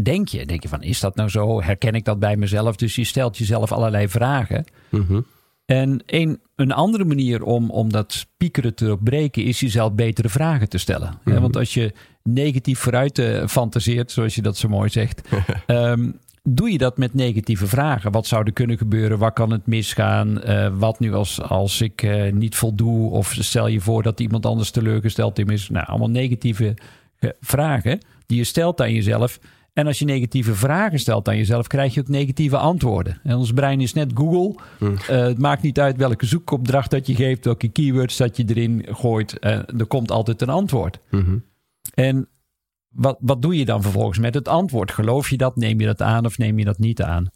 denk 0.02 0.28
je, 0.28 0.46
denk 0.46 0.62
je 0.62 0.68
van, 0.68 0.82
is 0.82 1.00
dat 1.00 1.16
nou 1.16 1.28
zo? 1.28 1.62
Herken 1.62 1.94
ik 1.94 2.04
dat 2.04 2.18
bij 2.18 2.36
mezelf? 2.36 2.76
Dus 2.76 2.94
je 2.94 3.04
stelt 3.04 3.38
jezelf 3.38 3.72
allerlei 3.72 4.08
vragen. 4.08 4.64
Mhm. 4.88 5.20
En 5.68 6.02
een, 6.06 6.40
een 6.56 6.72
andere 6.72 7.04
manier 7.04 7.42
om, 7.42 7.70
om 7.70 7.92
dat 7.92 8.26
piekeren 8.36 8.74
te 8.74 8.84
doorbreken 8.84 9.44
is 9.44 9.60
jezelf 9.60 9.92
betere 9.92 10.28
vragen 10.28 10.68
te 10.68 10.78
stellen. 10.78 11.18
Ja, 11.24 11.40
want 11.40 11.56
als 11.56 11.74
je 11.74 11.92
negatief 12.22 12.78
vooruit 12.78 13.18
eh, 13.18 13.46
fantaseert, 13.46 14.10
zoals 14.10 14.34
je 14.34 14.42
dat 14.42 14.56
zo 14.56 14.68
mooi 14.68 14.88
zegt, 14.88 15.28
ehm, 15.66 16.10
doe 16.42 16.72
je 16.72 16.78
dat 16.78 16.98
met 16.98 17.14
negatieve 17.14 17.66
vragen. 17.66 18.12
Wat 18.12 18.26
zou 18.26 18.44
er 18.44 18.52
kunnen 18.52 18.78
gebeuren? 18.78 19.18
Waar 19.18 19.32
kan 19.32 19.50
het 19.50 19.66
misgaan? 19.66 20.42
Eh, 20.42 20.72
wat 20.78 21.00
nu 21.00 21.14
als, 21.14 21.42
als 21.42 21.80
ik 21.80 22.02
eh, 22.02 22.32
niet 22.32 22.56
voldoe? 22.56 23.10
Of 23.10 23.36
stel 23.38 23.66
je 23.66 23.80
voor 23.80 24.02
dat 24.02 24.20
iemand 24.20 24.46
anders 24.46 24.70
teleurgesteld 24.70 25.38
is? 25.38 25.68
Nou, 25.68 25.86
allemaal 25.86 26.10
negatieve 26.10 26.74
vragen 27.40 28.00
die 28.26 28.38
je 28.38 28.44
stelt 28.44 28.80
aan 28.80 28.92
jezelf. 28.92 29.38
En 29.78 29.86
als 29.86 29.98
je 29.98 30.04
negatieve 30.04 30.54
vragen 30.54 30.98
stelt 30.98 31.28
aan 31.28 31.36
jezelf, 31.36 31.66
krijg 31.66 31.94
je 31.94 32.00
ook 32.00 32.08
negatieve 32.08 32.56
antwoorden. 32.56 33.20
En 33.22 33.36
ons 33.36 33.52
brein 33.52 33.80
is 33.80 33.92
net 33.92 34.10
Google. 34.14 34.54
Eh, 34.80 34.96
het 35.06 35.38
maakt 35.38 35.62
niet 35.62 35.80
uit 35.80 35.96
welke 35.96 36.26
zoekopdracht 36.26 36.90
dat 36.90 37.06
je 37.06 37.14
geeft, 37.14 37.44
welke 37.44 37.68
keywords 37.68 38.16
dat 38.16 38.36
je 38.36 38.44
erin 38.46 38.86
gooit. 38.90 39.38
Eh, 39.38 39.52
er 39.52 39.86
komt 39.86 40.10
altijd 40.10 40.42
een 40.42 40.48
antwoord. 40.48 41.00
Mhm. 41.10 41.38
En 41.94 42.28
wat, 42.88 43.16
wat 43.20 43.42
doe 43.42 43.58
je 43.58 43.64
dan 43.64 43.82
vervolgens 43.82 44.18
met 44.18 44.34
het 44.34 44.48
antwoord? 44.48 44.90
Geloof 44.90 45.30
je 45.30 45.36
dat? 45.36 45.56
Neem 45.56 45.80
je 45.80 45.86
dat 45.86 46.02
aan 46.02 46.26
of 46.26 46.38
neem 46.38 46.58
je 46.58 46.64
dat 46.64 46.78
niet 46.78 47.02
aan? 47.02 47.30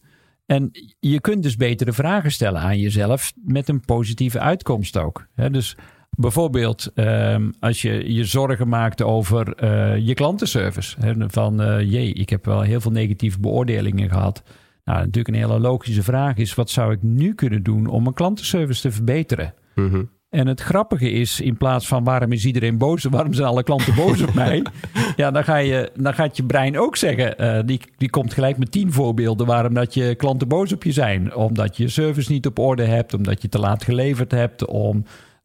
En 0.46 0.70
je 1.00 1.20
kunt 1.20 1.42
dus 1.42 1.56
betere 1.56 1.92
vragen 1.92 2.32
stellen 2.32 2.60
aan 2.60 2.78
jezelf 2.78 3.32
met 3.44 3.68
een 3.68 3.80
positieve 3.80 4.40
uitkomst 4.40 4.96
ook. 4.96 5.26
Hè, 5.34 5.50
dus 5.50 5.76
bijvoorbeeld 6.16 6.90
ehm, 6.94 7.50
als 7.60 7.82
je 7.82 8.14
je 8.14 8.24
zorgen 8.24 8.68
maakt 8.68 9.02
over 9.02 9.54
eh, 9.54 9.96
je 9.96 10.14
klantenservice. 10.14 10.96
Hè, 11.00 11.14
van 11.30 11.62
eh, 11.62 11.90
jee, 11.90 12.12
ik 12.12 12.30
heb 12.30 12.44
wel 12.44 12.60
heel 12.60 12.80
veel 12.80 12.90
negatieve 12.90 13.40
beoordelingen 13.40 14.08
gehad. 14.08 14.42
Nou, 14.84 14.98
natuurlijk 14.98 15.28
een 15.28 15.42
hele 15.42 15.60
logische 15.60 16.02
vraag 16.02 16.36
is: 16.36 16.54
wat 16.54 16.70
zou 16.70 16.92
ik 16.92 17.02
nu 17.02 17.34
kunnen 17.34 17.62
doen 17.62 17.86
om 17.86 18.02
mijn 18.02 18.14
klantenservice 18.14 18.80
te 18.80 18.90
verbeteren? 18.90 19.54
Mhm. 19.74 20.02
En 20.32 20.46
het 20.46 20.60
grappige 20.60 21.10
is, 21.10 21.40
in 21.40 21.56
plaats 21.56 21.86
van 21.86 22.04
waarom 22.04 22.32
is 22.32 22.44
iedereen 22.44 22.78
boos, 22.78 23.04
waarom 23.04 23.32
zijn 23.32 23.48
alle 23.48 23.62
klanten 23.62 23.94
boos 23.94 24.22
op 24.22 24.34
mij? 24.34 24.62
Ja, 25.16 25.30
dan, 25.30 25.44
ga 25.44 25.56
je, 25.56 25.90
dan 25.94 26.14
gaat 26.14 26.36
je 26.36 26.44
brein 26.44 26.78
ook 26.78 26.96
zeggen, 26.96 27.38
eh, 27.38 27.60
die, 27.64 27.80
die 27.96 28.10
komt 28.10 28.32
gelijk 28.32 28.58
met 28.58 28.72
tien 28.72 28.92
voorbeelden 28.92 29.46
waarom 29.46 29.74
dat 29.74 29.94
je 29.94 30.14
klanten 30.14 30.48
boos 30.48 30.72
op 30.72 30.82
je 30.82 30.92
zijn. 30.92 31.34
Omdat 31.34 31.76
je 31.76 31.88
service 31.88 32.32
niet 32.32 32.46
op 32.46 32.58
orde 32.58 32.84
hebt, 32.84 33.14
omdat 33.14 33.42
je 33.42 33.48
te 33.48 33.58
laat 33.58 33.84
geleverd 33.84 34.30
hebt, 34.30 34.66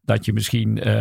omdat 0.08 0.24
je 0.24 0.32
misschien 0.32 0.78
eh, 0.82 0.92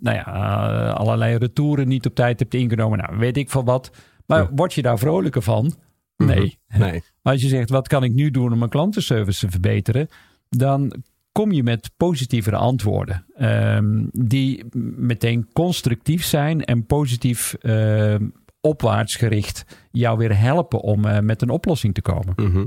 nou 0.00 0.16
ja, 0.16 0.24
eh, 0.26 0.94
allerlei 0.94 1.36
retouren 1.36 1.88
niet 1.88 2.06
op 2.06 2.14
tijd 2.14 2.38
hebt 2.38 2.54
ingenomen. 2.54 2.98
Nou, 2.98 3.18
weet 3.18 3.36
ik 3.36 3.50
van 3.50 3.64
wat. 3.64 3.90
Maar 4.26 4.42
Ja. 4.42 4.50
word 4.54 4.74
je 4.74 4.82
daar 4.82 4.98
vrolijker 4.98 5.42
van? 5.42 5.74
Nee. 6.16 6.58
Nee. 6.68 7.02
Maar 7.22 7.32
als 7.32 7.42
je 7.42 7.48
zegt, 7.48 7.70
wat 7.70 7.88
kan 7.88 8.04
ik 8.04 8.12
nu 8.14 8.30
doen 8.30 8.52
om 8.52 8.58
mijn 8.58 8.70
klantenservice 8.70 9.40
te 9.46 9.50
verbeteren? 9.50 10.08
Dan 10.48 10.92
kom 11.32 11.52
je 11.52 11.62
met 11.62 11.90
positievere 11.96 12.56
antwoorden. 12.56 13.24
ehm, 13.36 14.04
die 14.12 14.64
meteen 14.96 15.48
constructief 15.52 16.24
zijn 16.24 16.64
en 16.64 16.86
positief 16.86 17.54
ehm, 17.54 18.28
opwaarts 18.60 19.14
gericht 19.16 19.64
jou 19.90 20.18
weer 20.18 20.38
helpen 20.38 20.80
om 20.80 21.04
eh, 21.04 21.18
met 21.20 21.42
een 21.42 21.50
oplossing 21.50 21.94
te 21.94 22.02
komen. 22.02 22.32
Mhm. 22.36 22.66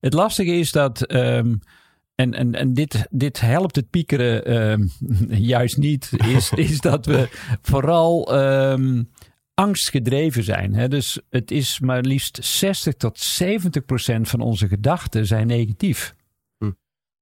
Het 0.00 0.12
lastige 0.12 0.50
is 0.52 0.72
dat, 0.72 1.02
ehm, 1.06 1.54
en, 2.18 2.34
en, 2.34 2.54
en 2.54 2.74
dit, 2.74 3.06
dit 3.10 3.40
helpt 3.40 3.76
het 3.76 3.90
piekeren 3.90 4.44
ehm, 4.44 4.86
juist 5.54 5.76
niet, 5.76 6.10
is, 6.26 6.50
is 6.68 6.80
dat 6.80 7.06
we 7.06 7.28
vooral 7.62 8.36
ehm, 8.36 9.02
angstgedreven 9.54 10.44
zijn. 10.44 10.74
Hè? 10.74 10.88
Dus 10.88 11.20
het 11.30 11.50
is 11.50 11.80
maar 11.80 12.00
liefst 12.00 12.38
60 12.44 12.94
tot 12.94 13.18
70 13.18 13.84
procent 13.84 14.28
van 14.28 14.40
onze 14.40 14.68
gedachten 14.68 15.26
zijn 15.26 15.46
negatief. 15.46 16.14
Hm. 16.58 16.70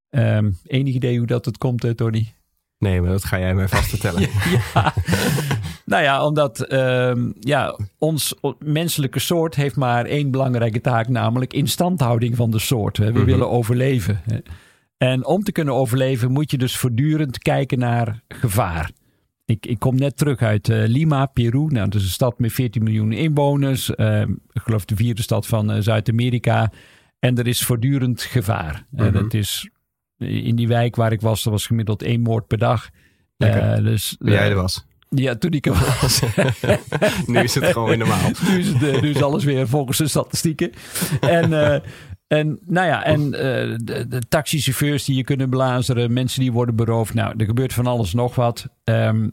Ehm, 0.09 0.51
enig 0.63 0.93
idee 0.93 1.17
hoe 1.17 1.27
dat 1.27 1.45
het 1.45 1.57
komt, 1.57 1.83
eh, 1.83 1.91
Tony? 1.91 2.33
Nee, 2.79 3.01
maar 3.01 3.09
dat 3.09 3.23
ga 3.25 3.39
jij 3.39 3.55
mij 3.55 3.67
vast 3.67 3.89
vertellen. 3.89 4.21
ja. 4.73 4.93
nou 5.85 6.03
ja, 6.03 6.25
omdat 6.25 6.59
ehm, 6.61 7.31
ja, 7.39 7.79
ons 7.97 8.33
menselijke 8.59 9.19
soort 9.19 9.55
heeft 9.55 9.75
maar 9.75 10.05
één 10.05 10.31
belangrijke 10.31 10.81
taak, 10.81 11.07
namelijk 11.07 11.53
instandhouding 11.53 12.35
van 12.35 12.51
de 12.51 12.59
soort. 12.59 12.97
hè. 12.97 13.05
We 13.11 13.17
Mhm. 13.17 13.25
willen 13.25 13.49
overleven. 13.49 14.21
hè. 14.23 14.37
En 14.97 15.25
om 15.25 15.43
te 15.43 15.51
kunnen 15.51 15.73
overleven 15.73 16.31
moet 16.31 16.51
je 16.51 16.57
dus 16.57 16.77
voortdurend 16.77 17.37
kijken 17.37 17.79
naar 17.79 18.21
gevaar. 18.27 18.91
Ik, 19.45 19.65
ik 19.65 19.79
kom 19.79 19.95
net 19.95 20.17
terug 20.17 20.41
uit 20.41 20.69
eh, 20.69 20.83
Lima, 20.87 21.25
Peru. 21.25 21.65
Nou, 21.65 21.89
dat 21.89 21.93
is 22.01 22.03
een 22.03 22.09
stad 22.13 22.39
met 22.39 22.53
14 22.53 22.83
miljoen 22.83 23.11
inwoners. 23.11 23.95
Ehm, 23.95 24.31
ik 24.31 24.61
geloof 24.61 24.85
de 24.85 24.95
vierde 24.95 25.21
stad 25.21 25.47
van 25.47 25.71
eh, 25.71 25.81
Zuid-Amerika. 25.81 26.71
En 27.19 27.37
er 27.37 27.47
is 27.47 27.61
voortdurend 27.63 28.21
gevaar. 28.21 28.85
Eh, 28.95 29.03
Mhm. 29.05 29.11
dat 29.13 29.33
is 29.33 29.69
in 30.17 30.55
die 30.55 30.67
wijk 30.67 30.95
waar 30.95 31.11
ik 31.11 31.21
was, 31.21 31.45
er 31.45 31.51
was 31.51 31.65
gemiddeld 31.65 32.01
één 32.01 32.21
moord 32.21 32.47
per 32.47 32.57
dag. 32.57 32.89
Dus, 33.83 34.15
jij 34.19 34.49
er 34.49 34.55
was. 34.55 34.85
ja, 35.09 35.35
toen 35.35 35.51
ik 35.51 35.65
er 35.65 35.73
was. 35.73 36.21
nu 37.27 37.39
is 37.39 37.55
het 37.55 37.65
gewoon 37.65 37.87
weer 37.87 37.97
normaal. 37.97 38.29
nu, 38.49 38.59
is 38.59 38.67
het, 38.67 39.01
nu 39.01 39.09
is 39.09 39.21
alles 39.21 39.43
weer 39.43 39.67
volgens 39.67 39.97
de 39.97 40.07
statistieken. 40.07 40.71
En, 41.21 41.81
en 42.27 42.59
nou 42.65 42.87
ja, 42.87 43.03
en 43.03 43.33
eh, 43.33 43.75
de, 43.83 44.21
taxichauffeurs 44.29 45.05
die 45.05 45.15
je 45.15 45.23
kunnen 45.23 45.49
belazeren, 45.49 46.13
mensen 46.13 46.41
die 46.41 46.51
worden 46.51 46.75
beroofd. 46.75 47.13
Nou, 47.13 47.33
er 47.37 47.45
gebeurt 47.45 47.73
van 47.73 47.87
alles 47.87 48.13
nog 48.13 48.35
wat. 48.35 48.67
Ehm, 48.83 49.29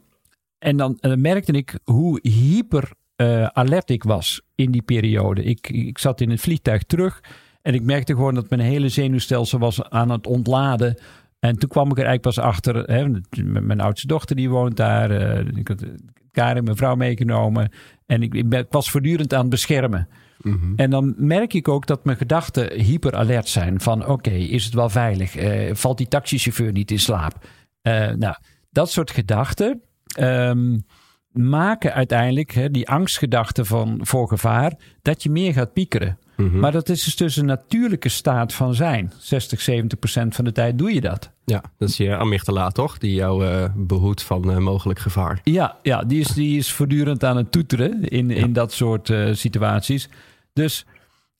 en 0.59 0.77
dan 0.77 0.99
merkte 1.01 1.51
ik 1.51 1.79
hoe 1.83 2.19
hyper 2.21 2.91
eh, 3.15 3.45
alert 3.45 3.89
ik 3.89 4.03
was 4.03 4.41
in 4.55 4.71
die 4.71 4.81
periode. 4.81 5.43
Ik, 5.43 5.69
ik 5.69 5.97
zat 5.97 6.21
in 6.21 6.29
het 6.29 6.41
vliegtuig 6.41 6.83
terug 6.83 7.23
en 7.61 7.73
ik 7.73 7.81
merkte 7.81 8.13
gewoon 8.13 8.35
dat 8.35 8.49
mijn 8.49 8.61
hele 8.61 8.89
zenuwstelsel 8.89 9.59
was 9.59 9.83
aan 9.89 10.09
het 10.09 10.27
ontladen. 10.27 10.97
En 11.39 11.57
toen 11.57 11.69
kwam 11.69 11.91
ik 11.91 11.97
er 11.97 12.05
eigenlijk 12.05 12.35
pas 12.35 12.45
achter. 12.45 12.75
Hè, 12.75 13.05
mijn 13.43 13.81
oudste 13.81 14.07
dochter 14.07 14.35
die 14.35 14.49
woont 14.49 14.77
daar. 14.77 15.11
eh, 15.11 15.47
ik 15.55 15.67
had 15.67 15.85
Karin, 16.31 16.63
mijn 16.63 16.77
vrouw, 16.77 16.95
meegenomen. 16.95 17.71
En 18.05 18.21
ik, 18.21 18.33
ik 18.33 18.65
was 18.69 18.91
voortdurend 18.91 19.33
aan 19.33 19.41
het 19.41 19.49
beschermen. 19.49 20.07
Mhm. 20.45 20.73
En 20.75 20.89
dan 20.89 21.13
merk 21.17 21.53
ik 21.53 21.67
ook 21.67 21.87
dat 21.87 22.05
mijn 22.05 22.17
gedachten 22.17 22.81
hyper 22.81 23.15
alert 23.15 23.47
zijn. 23.47 23.81
Van 23.81 24.07
oké, 24.07 24.29
is 24.29 24.65
het 24.65 24.73
wel 24.73 24.89
veilig? 24.89 25.35
Eh, 25.35 25.75
valt 25.75 25.97
die 25.97 26.07
taxichauffeur 26.07 26.71
niet 26.71 26.91
in 26.91 26.99
slaap? 26.99 27.47
Eh, 27.81 28.11
nou, 28.11 28.35
dat 28.69 28.91
soort 28.91 29.11
gedachten. 29.11 29.81
ehm, 30.05 30.77
maken 31.31 31.93
uiteindelijk 31.93 32.51
hè, 32.51 32.71
die 32.71 32.89
angstgedachte 32.89 33.65
van 33.65 33.99
voor 34.01 34.27
gevaar 34.27 34.73
dat 35.01 35.23
je 35.23 35.29
meer 35.29 35.53
gaat 35.53 35.73
piekeren. 35.73 36.19
Mhm. 36.37 36.59
Maar 36.59 36.71
dat 36.71 36.89
is 36.89 37.03
dus, 37.03 37.15
dus 37.15 37.35
een 37.35 37.45
natuurlijke 37.45 38.09
staat 38.09 38.53
van 38.53 38.75
zijn. 38.75 39.11
60, 39.17 39.61
70 39.61 39.99
procent 39.99 40.35
van 40.35 40.45
de 40.45 40.51
tijd 40.51 40.77
doe 40.77 40.93
je 40.93 41.01
dat. 41.01 41.31
Ja, 41.45 41.63
dat 41.77 41.89
is 41.89 41.97
je 41.97 42.17
amygdala 42.17 42.69
toch? 42.69 42.97
Die 42.97 43.13
jou 43.13 43.47
eh, 43.47 43.65
behoedt 43.75 44.23
van 44.23 44.63
mogelijk 44.63 44.99
gevaar. 44.99 45.39
Ja, 45.43 45.77
ja 45.81 46.03
die, 46.03 46.19
is, 46.19 46.27
die 46.27 46.57
is 46.57 46.71
voortdurend 46.71 47.23
aan 47.23 47.37
het 47.37 47.51
toeteren 47.51 48.03
in, 48.03 48.31
in 48.31 48.53
dat 48.53 48.73
soort 48.73 49.09
eh, 49.09 49.33
situaties. 49.33 50.09
Dus 50.55 50.85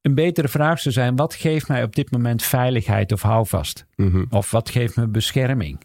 een 0.02 0.16
betere 0.16 0.48
vraag 0.48 0.80
zou 0.80 0.94
zijn: 0.94 1.16
wat 1.16 1.34
geeft 1.36 1.68
mij 1.68 1.84
op 1.84 1.96
dit 1.96 2.12
moment 2.12 2.44
veiligheid 2.44 3.12
of 3.12 3.22
houvast? 3.22 3.86
Mhm. 3.96 4.26
Of 4.30 4.52
wat 4.52 4.70
geeft 4.70 4.96
me 4.96 5.08
bescherming? 5.08 5.82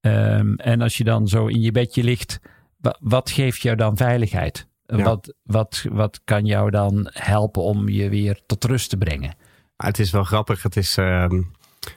Ehm, 0.00 0.54
en 0.54 0.80
als 0.80 0.96
je 0.96 1.04
dan 1.04 1.28
zo 1.28 1.46
in 1.46 1.60
je 1.60 1.72
bedje 1.72 2.02
ligt, 2.04 2.40
wa- 2.76 2.96
wat 3.00 3.30
geeft 3.30 3.62
jou 3.62 3.76
dan 3.76 3.96
veiligheid? 3.96 4.66
Ja. 4.86 5.02
Wat, 5.02 5.34
wat, 5.42 5.84
wat 5.92 6.20
kan 6.24 6.44
jou 6.46 6.70
dan 6.70 7.08
helpen 7.12 7.62
om 7.62 7.88
je 7.88 8.08
weer 8.08 8.40
tot 8.46 8.64
rust 8.64 8.90
te 8.90 8.96
brengen? 8.96 9.34
Maar 9.76 9.86
het 9.86 9.98
is 9.98 10.10
wel 10.10 10.24
grappig. 10.24 10.62
Het 10.62 10.76
is, 10.76 10.96
ehm, 10.96 11.42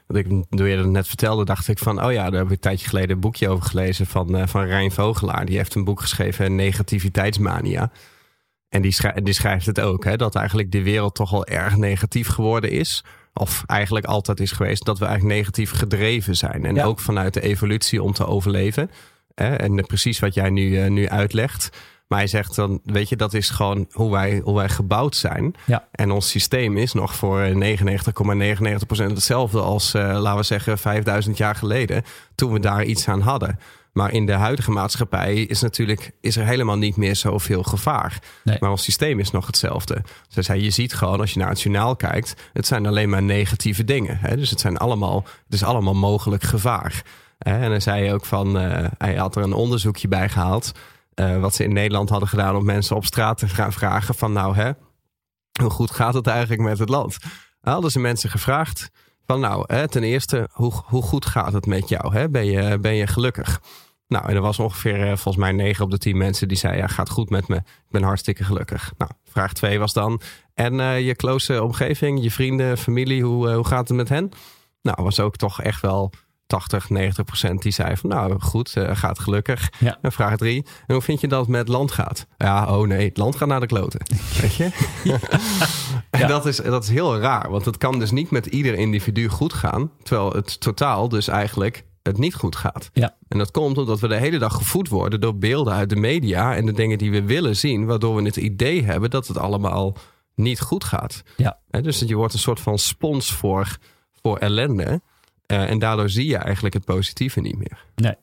wat 0.07 0.17
ik, 0.17 0.27
toen 0.49 0.67
je 0.67 0.75
dat 0.75 0.85
net 0.85 1.07
vertelde, 1.07 1.45
dacht 1.45 1.67
ik 1.67 1.79
van, 1.79 2.03
oh 2.05 2.11
ja, 2.11 2.23
daar 2.29 2.39
heb 2.39 2.45
ik 2.45 2.51
een 2.51 2.59
tijdje 2.59 2.87
geleden 2.87 3.09
een 3.09 3.19
boekje 3.21 3.49
over 3.49 3.65
gelezen 3.65 4.05
van, 4.05 4.37
eh, 4.37 4.47
van 4.47 4.63
Rijn 4.65 4.91
Vogelaar. 4.91 5.45
Die 5.45 5.57
heeft 5.57 5.75
een 5.75 5.83
boek 5.83 6.01
geschreven, 6.01 6.55
Negativiteitsmania. 6.55 7.91
En 8.69 8.81
die, 8.81 8.91
schrij- 8.91 9.21
die 9.23 9.33
schrijft 9.33 9.65
het 9.65 9.79
ook, 9.79 10.03
hè, 10.03 10.15
dat 10.17 10.35
eigenlijk 10.35 10.71
de 10.71 10.83
wereld 10.83 11.15
toch 11.15 11.33
al 11.33 11.45
erg 11.45 11.75
negatief 11.77 12.27
geworden 12.27 12.71
is. 12.71 13.03
Of 13.33 13.63
eigenlijk 13.65 14.05
altijd 14.05 14.39
is 14.39 14.51
geweest 14.51 14.85
dat 14.85 14.99
we 14.99 15.05
eigenlijk 15.05 15.35
negatief 15.37 15.71
gedreven 15.71 16.35
zijn. 16.35 16.65
En 16.65 16.75
Ja. 16.75 16.83
ook 16.83 16.99
vanuit 16.99 17.33
de 17.33 17.41
evolutie 17.41 18.03
om 18.03 18.13
te 18.13 18.25
overleven. 18.25 18.91
Hè, 19.35 19.55
en 19.55 19.85
precies 19.85 20.19
wat 20.19 20.33
jij 20.33 20.49
nu, 20.49 20.79
eh, 20.81 20.89
nu 20.89 21.09
uitlegt. 21.09 21.69
Maar 22.07 22.17
hij 22.19 22.27
zegt 22.27 22.55
dan, 22.55 22.79
weet 22.83 23.09
je, 23.09 23.15
dat 23.15 23.33
is 23.33 23.49
gewoon 23.49 23.87
hoe 23.91 24.11
wij, 24.11 24.41
hoe 24.43 24.55
wij 24.55 24.69
gebouwd 24.69 25.15
zijn. 25.15 25.55
Ja. 25.65 25.87
En 25.91 26.11
ons 26.11 26.29
systeem 26.29 26.77
is 26.77 26.93
nog 26.93 27.15
voor 27.15 27.41
eh, 27.41 27.55
99,99% 27.55 29.11
hetzelfde 29.11 29.61
als, 29.61 29.93
eh, 29.93 30.01
laten 30.19 30.35
we 30.39 30.43
zeggen, 30.43 30.77
5000 30.77 31.37
jaar 31.37 31.55
geleden. 31.55 32.03
Toen 32.35 32.51
we 32.53 32.59
daar 32.59 32.83
iets 32.83 33.07
aan 33.07 33.21
hadden. 33.21 33.59
Maar 33.93 34.11
in 34.11 34.25
de 34.25 34.31
huidige 34.31 34.71
maatschappij 34.71 35.35
is 35.35 35.61
natuurlijk 35.61 36.11
is 36.21 36.37
er 36.37 36.45
helemaal 36.45 36.77
niet 36.77 36.95
meer 36.95 37.15
zoveel 37.15 37.63
gevaar. 37.63 38.19
Nee. 38.43 38.57
Maar 38.59 38.69
ons 38.69 38.83
systeem 38.83 39.19
is 39.19 39.31
nog 39.31 39.45
hetzelfde. 39.45 40.03
Ze 40.27 40.41
zei, 40.41 40.63
je 40.63 40.69
ziet 40.69 40.93
gewoon 40.93 41.19
als 41.19 41.33
je 41.33 41.39
naar 41.39 41.49
het 41.49 41.61
journaal 41.61 41.95
kijkt, 41.95 42.33
het 42.53 42.67
zijn 42.67 42.85
alleen 42.85 43.09
maar 43.09 43.23
negatieve 43.23 43.83
dingen. 43.83 44.17
Hè? 44.19 44.35
Dus 44.35 44.49
het 44.49 44.59
zijn 44.59 44.77
allemaal, 44.77 45.23
het 45.45 45.53
is 45.53 45.63
allemaal 45.63 45.93
mogelijk 45.95 46.43
gevaar. 46.43 47.03
En 47.37 47.69
dan 47.69 47.81
zei 47.81 48.03
hij 48.03 48.13
ook 48.13 48.25
van, 48.25 48.59
eh, 48.59 48.85
hij 48.97 49.15
had 49.15 49.35
er 49.35 49.43
een 49.43 49.53
onderzoekje 49.53 50.07
bij 50.07 50.29
gehaald. 50.29 50.71
eh, 51.13 51.39
wat 51.39 51.55
ze 51.55 51.63
in 51.63 51.73
Nederland 51.73 52.09
hadden 52.09 52.29
gedaan 52.29 52.55
om 52.55 52.65
mensen 52.65 52.95
op 52.95 53.05
straat 53.05 53.37
te 53.37 53.47
gaan 53.47 53.73
vragen 53.73 54.15
van 54.15 54.33
nou 54.33 54.55
hè, 54.55 54.71
hoe 55.61 55.69
goed 55.69 55.91
gaat 55.91 56.13
het 56.13 56.27
eigenlijk 56.27 56.61
met 56.61 56.79
het 56.79 56.89
land? 56.89 57.17
Dan 57.61 57.73
hadden 57.73 57.91
ze 57.91 57.99
mensen 57.99 58.29
gevraagd 58.29 58.89
van 59.29 59.39
nou, 59.39 59.63
hè, 59.67 59.87
ten 59.87 60.03
eerste, 60.03 60.49
hoe, 60.51 60.71
hoe 60.85 61.01
goed 61.01 61.25
gaat 61.25 61.53
het 61.53 61.65
met 61.65 61.89
jou? 61.89 62.13
Hè? 62.13 62.29
Ben, 62.29 62.45
je, 62.45 62.79
ben 62.79 62.95
je 62.95 63.07
gelukkig? 63.07 63.61
Nou, 64.07 64.29
en 64.29 64.35
er 64.35 64.41
was 64.41 64.59
ongeveer 64.59 65.01
eh, 65.01 65.07
volgens 65.07 65.35
mij 65.35 65.51
9 65.51 65.83
op 65.83 65.91
de 65.91 65.97
10 65.97 66.17
mensen 66.17 66.47
die 66.47 66.57
zeiden: 66.57 66.81
Ja, 66.81 66.87
gaat 66.87 67.09
goed 67.09 67.29
met 67.29 67.47
me. 67.47 67.55
Ik 67.55 67.89
ben 67.89 68.03
hartstikke 68.03 68.43
gelukkig. 68.43 68.93
Nou, 68.97 69.11
vraag 69.23 69.53
2 69.53 69.79
was 69.79 69.93
dan: 69.93 70.21
En 70.53 70.79
eh, 70.79 71.05
je 71.05 71.15
close 71.15 71.63
omgeving, 71.63 72.23
je 72.23 72.31
vrienden, 72.31 72.77
familie, 72.77 73.23
hoe, 73.23 73.49
eh, 73.49 73.55
hoe 73.55 73.65
gaat 73.65 73.87
het 73.87 73.97
met 73.97 74.09
hen? 74.09 74.29
Nou, 74.81 75.03
was 75.03 75.19
ook 75.19 75.35
toch 75.35 75.61
echt 75.61 75.81
wel 75.81 76.11
80, 76.49 76.89
90 76.89 77.23
procent 77.25 77.61
die 77.61 77.71
zei 77.71 77.97
van 77.97 78.09
nou 78.09 78.39
goed, 78.39 78.75
eh, 78.75 78.95
gaat 78.95 79.19
gelukkig. 79.19 79.71
Ja. 79.79 79.97
En 80.01 80.11
vraag 80.11 80.37
drie, 80.37 80.65
en 80.87 80.93
hoe 80.93 81.03
vind 81.03 81.21
je 81.21 81.27
dat 81.27 81.39
het 81.39 81.49
met 81.49 81.67
land 81.67 81.91
gaat? 81.91 82.27
Ja, 82.37 82.77
oh 82.77 82.87
nee, 82.87 83.07
het 83.07 83.17
land 83.17 83.35
gaat 83.35 83.47
naar 83.47 83.59
de 83.59 83.65
kloten. 83.65 83.99
Weet 84.41 84.55
je? 84.55 84.63
en 86.09 86.19
Ja. 86.19 86.27
dat, 86.27 86.45
is, 86.45 86.57
dat 86.57 86.83
is 86.83 86.89
heel 86.89 87.19
raar, 87.19 87.49
want 87.49 87.65
het 87.65 87.77
kan 87.77 87.99
dus 87.99 88.11
niet 88.11 88.31
met 88.31 88.45
ieder 88.45 88.73
individu 88.73 89.27
goed 89.27 89.53
gaan, 89.53 89.91
terwijl 90.03 90.31
het 90.31 90.59
totaal 90.59 91.09
dus 91.09 91.27
eigenlijk 91.27 91.85
het 92.03 92.17
niet 92.17 92.35
goed 92.35 92.55
gaat. 92.55 92.89
Ja. 92.93 93.15
En 93.27 93.37
dat 93.37 93.51
komt 93.51 93.77
omdat 93.77 93.99
we 93.99 94.07
de 94.07 94.15
hele 94.15 94.37
dag 94.37 94.53
gevoed 94.53 94.89
worden 94.89 95.21
door 95.21 95.37
beelden 95.37 95.73
uit 95.73 95.89
de 95.89 95.95
media 95.95 96.55
en 96.55 96.65
de 96.65 96.73
dingen 96.73 96.97
die 96.97 97.11
we 97.11 97.23
willen 97.23 97.55
zien, 97.55 97.85
waardoor 97.85 98.15
we 98.15 98.23
het 98.23 98.37
idee 98.37 98.83
hebben 98.83 99.09
dat 99.09 99.27
het 99.27 99.37
allemaal 99.37 99.95
niet 100.35 100.59
goed 100.59 100.83
gaat. 100.83 101.23
Ja. 101.37 101.59
Hè, 101.69 101.81
dus 101.81 101.99
je 101.99 102.15
wordt 102.15 102.33
een 102.33 102.39
soort 102.39 102.59
van 102.59 102.77
spons 102.77 103.33
voor, 103.33 103.77
voor 104.21 104.37
ellende. 104.37 105.01
Eh, 105.49 105.69
en 105.69 105.79
daardoor 105.79 106.09
zie 106.09 106.27
je 106.27 106.37
eigenlijk 106.37 106.73
het 106.73 106.85
positieve 106.85 107.41
niet 107.41 107.57
meer. 107.57 107.85
Nee. 107.95 108.15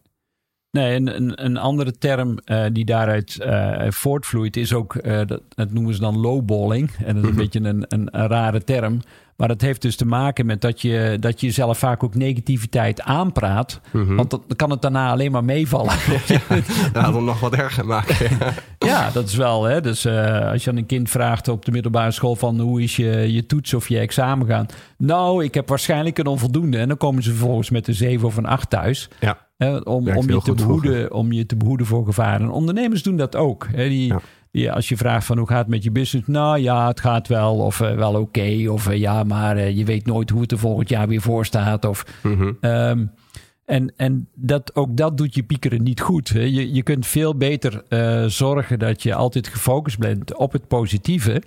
Nee, 0.71 0.95
een, 0.97 1.45
een, 1.45 1.57
andere 1.57 1.99
term 1.99 2.39
eh, 2.45 2.65
die 2.73 2.85
daaruit 2.85 3.41
eh, 3.41 3.87
voortvloeit 3.89 4.57
is 4.57 4.73
ook, 4.73 4.95
eh, 4.95 5.21
dat, 5.27 5.41
dat 5.49 5.73
noemen 5.73 5.95
ze 5.95 6.01
dan 6.01 6.19
lowballing. 6.19 6.91
En 7.05 7.15
dat 7.15 7.25
is 7.25 7.31
een 7.31 7.37
beetje 7.37 7.61
een, 7.61 7.85
een, 7.89 8.09
een 8.11 8.29
rare 8.29 8.65
term. 8.65 9.01
Maar 9.37 9.49
dat 9.49 9.61
heeft 9.61 9.83
dus 9.83 9.97
te 9.97 10.07
maken 10.07 10.47
met 10.47 10.61
dat 10.61 10.81
je, 10.83 11.17
dat 11.21 11.41
je 11.41 11.51
zelf 11.51 11.79
vaak 11.79 12.03
ook 12.03 12.15
negativiteit 12.15 13.03
aanpraat. 13.03 13.81
Want 13.93 14.31
dan 14.31 14.43
kan 14.57 14.71
het 14.71 14.83
daarna 14.83 15.11
alleen 15.11 15.33
maar 15.33 15.45
meevallen. 15.45 15.95
Dat 16.93 17.03
had 17.03 17.15
hem 17.15 17.25
nog 17.25 17.41
wat 17.41 17.55
erger 17.55 17.87
maken. 17.87 18.17
Ja, 18.79 19.11
dat 19.11 19.29
is 19.29 19.35
wel. 19.35 19.65
Hè? 19.65 19.81
Dus 19.81 20.07
als 20.07 20.65
je 20.65 20.71
aan 20.71 20.77
een 20.77 20.87
kind 20.87 21.11
vraagt 21.11 21.49
op 21.49 21.65
de 21.65 21.73
middelbare 21.73 22.11
school 22.11 22.37
van 22.37 22.61
hoe 22.61 22.83
is 22.83 22.97
je, 22.97 23.33
je 23.33 23.47
toets 23.47 23.75
of 23.75 23.89
je 23.89 23.99
examen 23.99 24.47
gaan. 24.47 24.67
Nou, 24.99 25.45
ik 25.45 25.55
heb 25.55 25.69
waarschijnlijk 25.69 26.19
een 26.19 26.27
onvoldoende. 26.27 26.79
En 26.79 26.89
dan 26.89 26.97
komen 26.97 27.23
ze 27.23 27.31
vervolgens 27.31 27.71
met 27.71 27.89
een 27.89 27.95
7 27.95 28.27
of 28.27 28.37
een 28.37 28.47
8 28.47 28.71
thuis. 28.71 29.09
ja. 29.21 29.46
Hè, 29.57 29.77
om, 29.77 30.09
om, 30.09 30.31
je 30.31 30.41
te 30.43 30.55
behoeden, 30.55 31.13
om 31.13 31.33
je 31.33 31.47
te 31.47 31.57
behoeden 31.57 31.87
voor 31.87 32.05
gevaar. 32.05 32.41
En 32.41 32.51
ondernemers 32.51 33.03
doen 33.03 33.17
dat 33.17 33.37
ook. 33.37 33.67
Hè? 33.73 33.89
Die, 33.89 34.07
Ja. 34.07 34.21
die, 34.51 34.73
als 34.73 34.89
je 34.89 34.97
vraagt 34.97 35.27
van 35.27 35.39
hoe 35.39 35.47
gaat 35.47 35.59
het 35.59 35.69
met 35.69 35.83
je 35.85 35.91
business? 35.91 36.29
Nou 36.29 36.59
ja, 36.59 36.89
het 36.89 37.01
gaat 37.01 37.29
wel. 37.29 37.57
Of 37.57 37.81
eh, 37.81 37.95
wel 37.95 38.21
oké. 38.21 38.69
Of 38.71 38.87
eh, 38.89 38.99
ja, 38.99 39.23
maar 39.25 39.57
eh, 39.57 39.77
je 39.77 39.85
weet 39.85 40.07
nooit 40.07 40.31
hoe 40.31 40.41
het 40.41 40.53
er 40.53 40.59
volgend 40.59 40.89
jaar 40.89 41.09
weer 41.09 41.21
voor 41.21 41.45
staat. 41.47 41.85
Of, 41.85 42.05
Mhm. 42.23 42.53
Ehm, 42.61 43.07
en 43.65 43.93
en 43.97 44.29
dat, 44.35 44.75
ook 44.75 44.97
dat 44.97 45.17
doet 45.19 45.35
je 45.35 45.43
piekeren 45.43 45.83
niet 45.83 46.01
goed. 46.01 46.29
Hè. 46.29 46.41
Je, 46.41 46.73
je 46.75 46.83
kunt 46.83 47.07
veel 47.07 47.37
beter 47.37 47.83
zorgen 48.31 48.79
dat 48.79 49.03
je 49.03 49.15
altijd 49.15 49.49
gefocust 49.49 49.99
bent 49.99 50.37
op 50.37 50.53
het 50.53 50.69
positieve. 50.69 51.43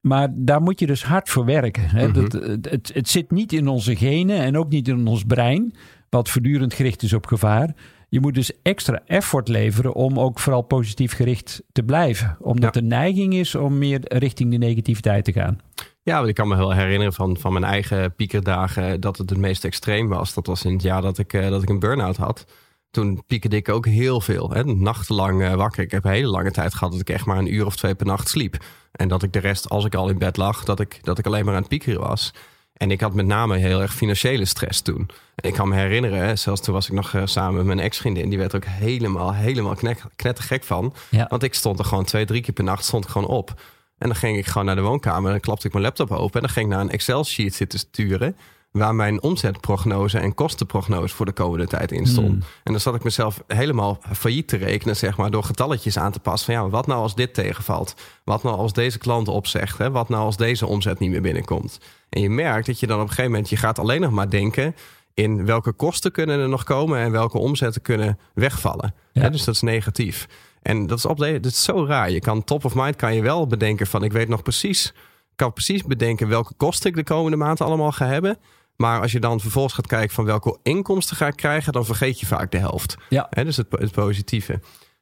Maar 0.00 0.28
daar 0.34 0.62
moet 0.62 0.80
je 0.80 0.86
dus 0.86 1.04
hard 1.04 1.28
voor 1.28 1.44
werken. 1.44 1.88
Hè. 1.88 2.08
Mhm. 2.08 2.14
dat, 2.22 2.32
het, 2.32 2.70
het, 2.70 2.90
het 2.94 3.08
zit 3.08 3.30
niet 3.30 3.52
in 3.52 3.68
onze 3.68 3.96
genen 3.96 4.36
en 4.38 4.58
ook 4.58 4.68
niet 4.68 4.88
in 4.88 5.06
ons 5.06 5.24
brein, 5.24 5.74
wat 6.16 6.30
voortdurend 6.30 6.74
gericht 6.74 7.02
is 7.02 7.12
op 7.12 7.26
gevaar. 7.26 7.74
Je 8.08 8.20
moet 8.20 8.34
dus 8.34 8.52
extra 8.62 9.02
effort 9.06 9.48
leveren 9.48 9.94
om 9.94 10.18
ook 10.20 10.38
vooral 10.38 10.62
positief 10.62 11.12
gericht 11.12 11.62
te 11.72 11.82
blijven. 11.82 12.36
Omdat 12.40 12.74
Ja. 12.74 12.80
de 12.80 12.86
neiging 12.86 13.34
is 13.34 13.54
om 13.54 13.78
meer 13.78 14.00
richting 14.02 14.50
de 14.50 14.56
negativiteit 14.56 15.24
te 15.24 15.32
gaan. 15.32 15.58
Ja, 16.02 16.16
want 16.16 16.28
ik 16.28 16.34
kan 16.34 16.48
me 16.48 16.56
wel 16.56 16.72
herinneren 16.72 17.12
van, 17.12 17.36
van 17.38 17.52
mijn 17.52 17.64
eigen 17.64 18.14
piekerdagen 18.14 19.00
dat 19.00 19.18
het 19.18 19.30
het 19.30 19.38
meest 19.38 19.64
extreem 19.64 20.08
was. 20.08 20.34
Dat 20.34 20.46
was 20.46 20.64
in 20.64 20.72
het 20.72 20.82
jaar 20.82 21.02
dat 21.02 21.18
ik, 21.18 21.32
eh, 21.32 21.48
dat 21.48 21.62
ik 21.62 21.68
een 21.68 21.78
burn-out 21.78 22.16
had. 22.16 22.44
Toen 22.90 23.22
piekerde 23.26 23.56
ik 23.56 23.68
ook 23.68 23.86
heel 23.86 24.20
veel. 24.20 24.50
Hè? 24.50 24.64
Nachtenlang 24.64 25.42
eh, 25.42 25.54
wakker. 25.54 25.82
Ik 25.84 25.90
heb 25.90 26.04
een 26.04 26.10
hele 26.10 26.28
lange 26.28 26.50
tijd 26.50 26.74
gehad 26.74 26.92
dat 26.92 27.00
ik 27.00 27.10
echt 27.10 27.24
maar 27.26 27.38
een 27.38 27.54
uur 27.54 27.66
of 27.66 27.76
twee 27.76 27.94
per 27.94 28.06
nacht 28.06 28.28
sliep. 28.28 28.64
En 28.92 29.08
dat 29.08 29.22
ik 29.22 29.32
de 29.32 29.38
rest, 29.38 29.68
als 29.68 29.84
ik 29.84 29.94
al 29.94 30.08
in 30.08 30.18
bed 30.18 30.36
lag, 30.36 30.64
dat 30.64 30.80
ik, 30.80 30.98
dat 31.02 31.18
ik 31.18 31.26
alleen 31.26 31.44
maar 31.44 31.54
aan 31.54 31.60
het 31.60 31.68
piekeren 31.68 32.00
was. 32.00 32.32
En 32.74 32.90
ik 32.90 33.00
had 33.00 33.14
met 33.14 33.26
name 33.26 33.56
heel 33.56 33.80
erg 33.80 33.94
financiële 33.94 34.44
stress 34.44 34.80
toen. 34.80 35.10
En 35.34 35.48
ik 35.48 35.54
kan 35.54 35.68
me 35.68 35.76
herinneren, 35.76 36.38
zelfs 36.38 36.60
toen 36.60 36.74
was 36.74 36.86
ik 36.86 36.92
nog 36.92 37.14
eh, 37.14 37.22
samen 37.24 37.54
met 37.54 37.64
mijn 37.64 37.80
ex-vriendin. 37.80 38.28
Die 38.28 38.38
werd 38.38 38.52
er 38.52 38.56
ook 38.56 38.64
helemaal, 38.64 39.34
helemaal 39.34 39.76
knettergek 40.16 40.64
van. 40.64 40.94
Ja. 41.10 41.26
Want 41.28 41.42
ik 41.42 41.54
stond 41.54 41.78
er 41.78 41.84
gewoon 41.84 42.04
twee, 42.04 42.24
drie 42.24 42.42
keer 42.42 42.54
per 42.54 42.64
nacht 42.64 42.84
stond 42.84 43.04
ik 43.04 43.10
gewoon 43.10 43.28
op. 43.28 43.60
En 43.98 44.08
dan 44.08 44.16
ging 44.16 44.36
ik 44.36 44.46
gewoon 44.46 44.66
naar 44.66 44.76
de 44.76 44.82
woonkamer 44.82 45.24
en 45.24 45.30
dan 45.30 45.40
klapte 45.40 45.66
ik 45.66 45.72
mijn 45.72 45.84
laptop 45.84 46.10
open. 46.10 46.34
En 46.34 46.40
dan 46.40 46.50
ging 46.50 46.66
ik 46.66 46.72
naar 46.72 46.80
een 46.80 46.90
Excel-sheet 46.90 47.54
zitten 47.54 47.78
sturen. 47.78 48.36
Waar 48.78 48.94
mijn 48.94 49.22
omzetprognose 49.22 50.18
en 50.18 50.34
kostenprognose 50.34 51.14
voor 51.14 51.26
de 51.26 51.32
komende 51.32 51.66
tijd 51.66 51.92
in 51.92 52.06
stond. 52.06 52.28
Hmm. 52.28 52.42
En 52.64 52.72
dan 52.72 52.80
zat 52.80 52.94
ik 52.94 53.04
mezelf 53.04 53.42
helemaal 53.46 53.98
failliet 54.12 54.48
te 54.48 54.56
rekenen, 54.56 54.96
zeg 54.96 55.16
maar, 55.16 55.30
door 55.30 55.44
getalletjes 55.44 55.98
aan 55.98 56.12
te 56.12 56.20
passen. 56.20 56.54
Van 56.54 56.64
ja, 56.64 56.70
wat 56.70 56.86
nou 56.86 57.00
als 57.00 57.14
dit 57.14 57.34
tegenvalt? 57.34 57.94
Wat 58.24 58.42
nou 58.42 58.56
als 58.56 58.72
deze 58.72 58.98
klant 58.98 59.28
opzegt? 59.28 59.78
Hè? 59.78 59.90
Wat 59.90 60.08
nou 60.08 60.24
als 60.24 60.36
deze 60.36 60.66
omzet 60.66 60.98
niet 60.98 61.10
meer 61.10 61.22
binnenkomt? 61.22 61.80
En 62.08 62.20
je 62.20 62.30
merkt 62.30 62.66
dat 62.66 62.80
je 62.80 62.86
dan 62.86 62.96
op 62.96 63.02
een 63.02 63.08
gegeven 63.08 63.30
moment, 63.30 63.50
je 63.50 63.56
gaat 63.56 63.78
alleen 63.78 64.00
nog 64.00 64.10
maar 64.10 64.30
denken 64.30 64.74
in 65.14 65.46
welke 65.46 65.72
kosten 65.72 66.12
kunnen 66.12 66.40
er 66.40 66.48
nog 66.48 66.64
komen 66.64 66.98
en 66.98 67.10
welke 67.10 67.38
omzetten 67.38 67.82
kunnen 67.82 68.18
wegvallen. 68.34 68.94
Ja. 69.12 69.22
Hè, 69.22 69.30
dus 69.30 69.44
dat 69.44 69.54
is 69.54 69.60
negatief. 69.60 70.28
En 70.62 70.86
dat 70.86 70.98
is, 70.98 71.04
op 71.04 71.18
de, 71.18 71.40
dat 71.40 71.52
is 71.52 71.64
zo 71.64 71.86
raar. 71.86 72.10
Je 72.10 72.20
kan 72.20 72.44
top 72.44 72.64
of 72.64 72.74
mind 72.74 72.96
kan 72.96 73.14
je 73.14 73.22
wel 73.22 73.46
bedenken 73.46 73.86
van 73.86 74.04
ik 74.04 74.12
weet 74.12 74.28
nog 74.28 74.42
precies, 74.42 74.92
kan 75.36 75.52
precies 75.52 75.82
bedenken 75.82 76.28
welke 76.28 76.54
kosten 76.56 76.90
ik 76.90 76.96
de 76.96 77.04
komende 77.04 77.36
maand 77.36 77.60
allemaal 77.60 77.92
ga 77.92 78.06
hebben. 78.06 78.38
Maar 78.76 79.00
als 79.00 79.12
je 79.12 79.20
dan 79.20 79.40
vervolgens 79.40 79.74
gaat 79.74 79.86
kijken 79.86 80.14
van 80.14 80.24
welke 80.24 80.58
inkomsten 80.62 81.16
ga 81.16 81.26
ik 81.26 81.36
krijgen, 81.36 81.72
dan 81.72 81.84
vergeet 81.84 82.20
je 82.20 82.26
vaak 82.26 82.50
de 82.50 82.58
helft. 82.58 82.96
Ja. 83.08 83.28
Dus 83.30 83.56
het, 83.56 83.66
het 83.70 83.92
positieve. 83.92 84.60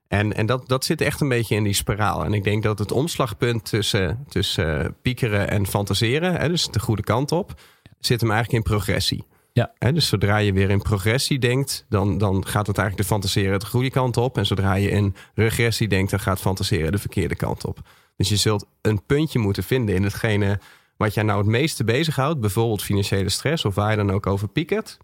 En, 0.09 0.33
en 0.33 0.47
dat, 0.47 0.69
dat 0.69 0.85
zit 0.85 1.01
echt 1.01 1.21
een 1.21 1.29
beetje 1.29 1.55
in 1.55 1.65
die 1.65 1.73
spiraal. 1.73 2.25
En 2.25 2.33
ik 2.33 2.45
denk 2.45 2.63
dat 2.63 2.79
het 2.79 2.93
omslagpunt 2.93 3.65
tussen, 3.65 4.25
tussen 4.29 4.85
eh, 4.85 4.89
piekeren 5.03 5.51
en 5.51 5.67
fantaseren, 5.67 6.35
hè, 6.35 6.49
dus 6.49 6.69
de 6.69 6.81
goede 6.81 7.03
kant 7.03 7.33
op, 7.33 7.61
zit 7.99 8.21
hem 8.21 8.31
eigenlijk 8.31 8.65
in 8.65 8.71
progressie. 8.71 9.25
Ja. 9.53 9.73
dus 9.79 10.09
zodra 10.09 10.37
je 10.37 10.53
weer 10.53 10.71
in 10.71 10.83
progressie 10.83 11.39
denkt, 11.39 11.85
dan, 11.89 12.19
dan 12.19 12.47
gaat 12.47 12.67
het 12.67 12.79
eigenlijk 12.79 13.09
de 13.09 13.15
fantaseren 13.15 13.61
de 13.61 13.67
goede 13.67 13.91
kant 13.91 14.17
op. 14.17 14.39
En 14.39 14.47
zodra 14.47 14.75
je 14.75 14.91
in 14.91 15.15
regressie 15.35 15.89
denkt, 15.89 16.11
dan 16.11 16.21
gaat 16.21 16.41
fantaseren 16.41 16.93
de 16.93 16.99
verkeerde 16.99 17.37
kant 17.37 17.65
op. 17.65 17.79
Dus 18.17 18.29
je 18.29 18.37
zult 18.37 18.67
een 18.83 19.07
puntje 19.07 19.39
moeten 19.39 19.63
vinden 19.63 19.95
in 19.95 20.03
hetgene 20.03 20.61
wat 21.03 21.15
jij 21.15 21.23
nou 21.23 21.39
het 21.39 21.49
meeste 21.49 21.85
bezighoudt. 21.85 22.41
Bijvoorbeeld 22.41 22.83
financiële 22.83 23.29
stress 23.29 23.65
of 23.65 23.75
waar 23.75 23.91
je 23.91 23.97
dan 23.97 24.11
ook 24.11 24.27
over 24.27 24.49
piekert. 24.49 24.99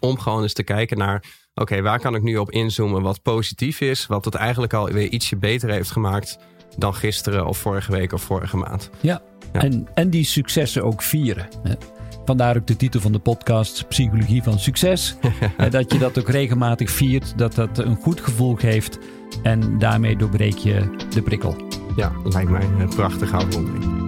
Om 0.00 0.18
gewoon 0.18 0.42
eens 0.42 0.52
te 0.52 0.62
kijken 0.62 0.98
naar, 0.98 1.24
oké, 1.54 1.82
waar 1.82 2.00
kan 2.00 2.14
ik 2.14 2.22
nu 2.22 2.36
op 2.36 2.50
inzoomen 2.50 3.02
wat 3.02 3.22
positief 3.22 3.80
is. 3.80 4.06
Wat 4.06 4.24
het 4.24 4.34
eigenlijk 4.34 4.72
alweer 4.74 5.08
ietsje 5.08 5.36
beter 5.36 5.70
heeft 5.70 5.90
gemaakt 5.90 6.38
dan 6.76 6.94
gisteren 6.94 7.46
of 7.46 7.58
vorige 7.58 7.92
week 7.92 8.12
of 8.12 8.22
vorige 8.22 8.56
maand. 8.56 8.90
Ja, 9.00 9.22
Ja. 9.52 9.60
En, 9.60 9.88
en 9.94 10.10
die 10.10 10.24
successen 10.24 10.84
ook 10.84 11.02
vieren. 11.02 11.48
hè. 11.62 11.74
Vandaar 12.24 12.56
ook 12.56 12.66
de 12.66 12.76
titel 12.76 13.00
van 13.00 13.12
de 13.12 13.18
podcast, 13.18 13.88
Psychologie 13.88 14.42
van 14.42 14.58
Succes. 14.58 15.16
Dat 15.70 15.92
je 15.92 15.98
dat 15.98 16.18
ook 16.18 16.28
regelmatig 16.28 16.90
viert, 16.90 17.38
dat 17.38 17.54
dat 17.54 17.78
een 17.78 17.96
goed 17.96 18.20
gevoel 18.20 18.54
geeft. 18.54 18.98
En 19.42 19.78
daarmee 19.78 20.16
doorbreek 20.16 20.56
je 20.56 20.96
de 21.10 21.22
prikkel. 21.22 21.56
Ja, 21.96 22.12
lijkt 22.24 22.50
mij 22.50 22.62
een 22.78 22.88
prachtige 22.88 23.36
afronding. 23.36 23.99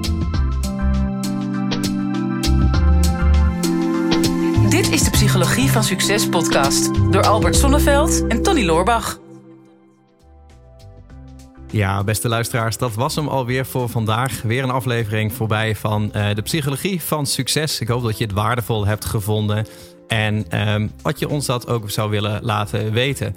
Dit 4.73 4.91
is 4.91 5.03
de 5.03 5.11
Psychologie 5.11 5.71
van 5.71 5.85
Succes 5.85 6.29
podcast 6.29 7.13
door 7.13 7.23
Albert 7.23 7.57
Sonneveld 7.57 8.27
en 8.27 8.43
Tony 8.43 8.65
Loorbach. 8.65 9.19
Ja, 11.71 12.05
beste 12.05 12.29
luisteraars, 12.29 12.77
dat 12.77 12.95
was 12.95 13.15
hem 13.15 13.29
alweer 13.29 13.67
voor 13.67 13.89
vandaag. 13.89 14.43
Weer 14.43 14.63
een 14.63 14.71
aflevering 14.71 15.33
voorbij 15.33 15.77
van 15.77 16.13
eh, 16.13 16.35
de 16.35 16.43
psychologie 16.43 17.03
van 17.03 17.27
succes. 17.27 17.81
Ik 17.81 17.89
hoop 17.89 18.03
dat 18.03 18.19
je 18.19 18.25
het 18.25 18.33
waardevol 18.33 18.87
hebt 18.87 19.05
gevonden 19.05 19.67
en 20.09 20.45
ehm, 20.49 20.89
wat 21.03 21.19
je 21.19 21.29
ons 21.29 21.47
dat 21.47 21.69
ook 21.69 21.91
zou 21.91 22.11
willen 22.11 22.45
laten 22.45 22.93
weten. 22.93 23.37